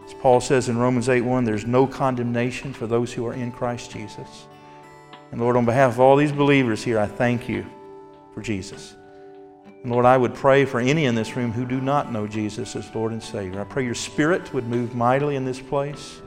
as 0.04 0.14
Paul 0.14 0.40
says 0.40 0.68
in 0.68 0.78
Romans 0.78 1.08
8:1, 1.08 1.44
there's 1.44 1.66
no 1.66 1.86
condemnation 1.86 2.72
for 2.72 2.86
those 2.86 3.12
who 3.12 3.26
are 3.26 3.34
in 3.34 3.52
Christ 3.52 3.90
Jesus. 3.90 4.46
And 5.30 5.40
Lord, 5.40 5.56
on 5.56 5.64
behalf 5.64 5.92
of 5.92 6.00
all 6.00 6.16
these 6.16 6.32
believers 6.32 6.82
here, 6.82 6.98
I 6.98 7.06
thank 7.06 7.48
you 7.48 7.64
for 8.34 8.42
Jesus. 8.42 8.94
And 9.82 9.90
Lord, 9.90 10.04
I 10.04 10.16
would 10.16 10.34
pray 10.34 10.64
for 10.64 10.78
any 10.78 11.06
in 11.06 11.14
this 11.14 11.36
room 11.36 11.52
who 11.52 11.64
do 11.64 11.80
not 11.80 12.12
know 12.12 12.26
Jesus 12.26 12.76
as 12.76 12.94
Lord 12.94 13.12
and 13.12 13.22
Savior. 13.22 13.60
I 13.60 13.64
pray 13.64 13.84
your 13.84 13.94
Spirit 13.94 14.52
would 14.54 14.68
move 14.68 14.94
mightily 14.94 15.36
in 15.36 15.44
this 15.44 15.60
place. 15.60 16.20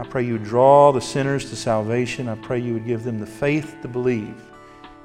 I 0.00 0.04
pray 0.04 0.24
you 0.24 0.34
would 0.34 0.44
draw 0.44 0.90
the 0.90 1.00
sinners 1.00 1.50
to 1.50 1.56
salvation. 1.56 2.28
I 2.28 2.34
pray 2.36 2.58
you 2.58 2.72
would 2.72 2.86
give 2.86 3.04
them 3.04 3.20
the 3.20 3.26
faith 3.26 3.76
to 3.82 3.88
believe 3.88 4.34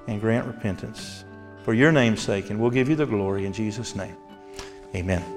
and 0.08 0.22
grant 0.22 0.48
repentance. 0.48 1.26
For 1.64 1.74
your 1.74 1.92
name's 1.92 2.22
sake, 2.22 2.50
and 2.50 2.60
we'll 2.60 2.72
give 2.72 2.88
you 2.88 2.96
the 2.96 3.06
glory 3.06 3.46
in 3.46 3.52
Jesus' 3.52 3.96
name. 3.96 4.16
Amen. 4.96 5.37